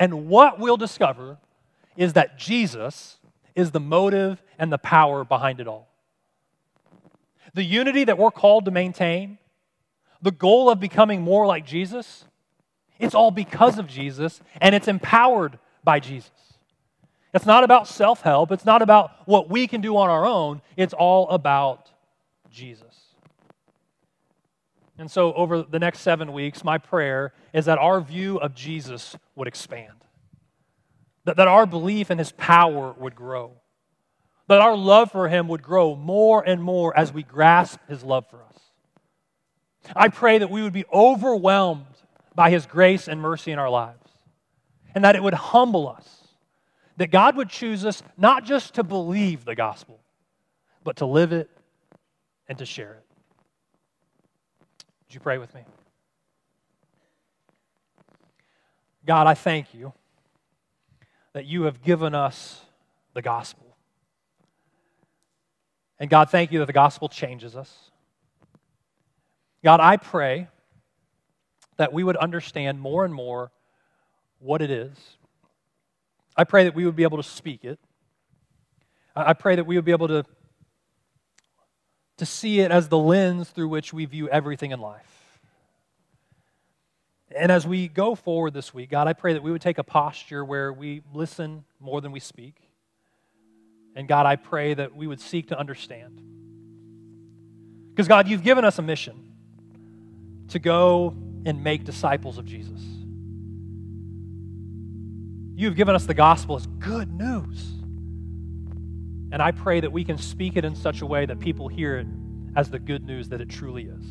And 0.00 0.26
what 0.26 0.58
we'll 0.58 0.76
discover 0.76 1.38
is 1.96 2.14
that 2.14 2.36
Jesus 2.36 3.18
is 3.54 3.70
the 3.70 3.78
motive 3.78 4.42
and 4.58 4.72
the 4.72 4.78
power 4.78 5.22
behind 5.22 5.60
it 5.60 5.68
all. 5.68 5.89
The 7.54 7.64
unity 7.64 8.04
that 8.04 8.18
we're 8.18 8.30
called 8.30 8.64
to 8.66 8.70
maintain, 8.70 9.38
the 10.22 10.30
goal 10.30 10.70
of 10.70 10.80
becoming 10.80 11.22
more 11.22 11.46
like 11.46 11.66
Jesus, 11.66 12.24
it's 12.98 13.14
all 13.14 13.30
because 13.30 13.78
of 13.78 13.86
Jesus 13.86 14.40
and 14.60 14.74
it's 14.74 14.88
empowered 14.88 15.58
by 15.82 16.00
Jesus. 16.00 16.30
It's 17.32 17.46
not 17.46 17.64
about 17.64 17.86
self 17.86 18.22
help, 18.22 18.50
it's 18.50 18.64
not 18.64 18.82
about 18.82 19.12
what 19.26 19.48
we 19.48 19.66
can 19.66 19.80
do 19.80 19.96
on 19.96 20.10
our 20.10 20.26
own, 20.26 20.62
it's 20.76 20.92
all 20.92 21.28
about 21.30 21.90
Jesus. 22.50 23.14
And 24.98 25.10
so, 25.10 25.32
over 25.32 25.62
the 25.62 25.78
next 25.78 26.00
seven 26.00 26.32
weeks, 26.32 26.62
my 26.62 26.76
prayer 26.76 27.32
is 27.54 27.64
that 27.64 27.78
our 27.78 28.00
view 28.00 28.38
of 28.38 28.54
Jesus 28.54 29.16
would 29.34 29.48
expand, 29.48 30.04
that, 31.24 31.36
that 31.36 31.48
our 31.48 31.64
belief 31.64 32.10
in 32.10 32.18
his 32.18 32.32
power 32.32 32.94
would 32.98 33.14
grow, 33.14 33.52
that 34.50 34.60
our 34.60 34.76
love 34.76 35.12
for 35.12 35.28
him 35.28 35.46
would 35.46 35.62
grow 35.62 35.94
more 35.94 36.42
and 36.42 36.60
more 36.60 36.96
as 36.98 37.12
we 37.12 37.22
grasp 37.22 37.78
his 37.88 38.02
love 38.02 38.28
for 38.28 38.42
us. 38.42 38.58
I 39.94 40.08
pray 40.08 40.38
that 40.38 40.50
we 40.50 40.60
would 40.60 40.72
be 40.72 40.84
overwhelmed 40.92 41.86
by 42.34 42.50
his 42.50 42.66
grace 42.66 43.06
and 43.06 43.20
mercy 43.20 43.52
in 43.52 43.60
our 43.60 43.70
lives, 43.70 44.08
and 44.92 45.04
that 45.04 45.14
it 45.14 45.22
would 45.22 45.34
humble 45.34 45.88
us 45.88 46.16
that 46.96 47.12
God 47.12 47.36
would 47.36 47.48
choose 47.48 47.86
us 47.86 48.02
not 48.18 48.44
just 48.44 48.74
to 48.74 48.82
believe 48.82 49.44
the 49.44 49.54
gospel, 49.54 50.00
but 50.82 50.96
to 50.96 51.06
live 51.06 51.32
it 51.32 51.48
and 52.48 52.58
to 52.58 52.66
share 52.66 52.92
it. 52.94 53.04
Would 55.06 55.14
you 55.14 55.20
pray 55.20 55.38
with 55.38 55.54
me? 55.54 55.62
God, 59.06 59.28
I 59.28 59.34
thank 59.34 59.72
you 59.72 59.92
that 61.34 61.46
you 61.46 61.62
have 61.62 61.82
given 61.82 62.16
us 62.16 62.62
the 63.14 63.22
gospel. 63.22 63.69
And 66.00 66.10
God, 66.10 66.30
thank 66.30 66.50
you 66.50 66.58
that 66.58 66.66
the 66.66 66.72
gospel 66.72 67.08
changes 67.08 67.54
us. 67.54 67.72
God, 69.62 69.78
I 69.78 69.98
pray 69.98 70.48
that 71.76 71.92
we 71.92 72.02
would 72.02 72.16
understand 72.16 72.80
more 72.80 73.04
and 73.04 73.14
more 73.14 73.52
what 74.38 74.62
it 74.62 74.70
is 74.70 74.96
I 76.40 76.44
pray 76.44 76.64
that 76.64 76.74
we 76.74 76.86
would 76.86 76.96
be 76.96 77.02
able 77.02 77.18
to 77.18 77.22
speak 77.22 77.66
it. 77.66 77.78
I 79.14 79.34
pray 79.34 79.56
that 79.56 79.66
we 79.66 79.76
would 79.76 79.84
be 79.84 79.92
able 79.92 80.08
to, 80.08 80.24
to 82.16 82.24
see 82.24 82.60
it 82.60 82.70
as 82.70 82.88
the 82.88 82.96
lens 82.96 83.50
through 83.50 83.68
which 83.68 83.92
we 83.92 84.06
view 84.06 84.26
everything 84.28 84.70
in 84.70 84.80
life. 84.80 85.40
And 87.36 87.52
as 87.52 87.66
we 87.66 87.88
go 87.88 88.14
forward 88.14 88.54
this 88.54 88.72
week, 88.72 88.88
God, 88.88 89.06
I 89.06 89.12
pray 89.12 89.34
that 89.34 89.42
we 89.42 89.50
would 89.50 89.60
take 89.60 89.76
a 89.76 89.84
posture 89.84 90.44
where 90.44 90.72
we 90.72 91.02
listen 91.12 91.64
more 91.78 92.00
than 92.00 92.10
we 92.10 92.20
speak. 92.20 92.69
And 93.94 94.06
God, 94.08 94.26
I 94.26 94.36
pray 94.36 94.74
that 94.74 94.94
we 94.94 95.06
would 95.06 95.20
seek 95.20 95.48
to 95.48 95.58
understand. 95.58 96.20
Because, 97.90 98.08
God, 98.08 98.28
you've 98.28 98.44
given 98.44 98.64
us 98.64 98.78
a 98.78 98.82
mission 98.82 99.32
to 100.48 100.58
go 100.58 101.14
and 101.44 101.62
make 101.62 101.84
disciples 101.84 102.38
of 102.38 102.44
Jesus. 102.44 102.80
You 105.54 105.66
have 105.66 105.76
given 105.76 105.94
us 105.94 106.06
the 106.06 106.14
gospel 106.14 106.56
as 106.56 106.66
good 106.66 107.12
news. 107.12 107.70
And 109.32 109.42
I 109.42 109.52
pray 109.52 109.80
that 109.80 109.92
we 109.92 110.04
can 110.04 110.18
speak 110.18 110.56
it 110.56 110.64
in 110.64 110.74
such 110.74 111.02
a 111.02 111.06
way 111.06 111.26
that 111.26 111.38
people 111.38 111.68
hear 111.68 111.98
it 111.98 112.06
as 112.56 112.70
the 112.70 112.78
good 112.78 113.04
news 113.04 113.28
that 113.28 113.40
it 113.40 113.48
truly 113.48 113.84
is. 113.84 114.04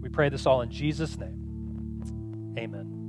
We 0.00 0.08
pray 0.08 0.30
this 0.30 0.46
all 0.46 0.62
in 0.62 0.70
Jesus' 0.70 1.18
name. 1.18 2.54
Amen. 2.58 2.99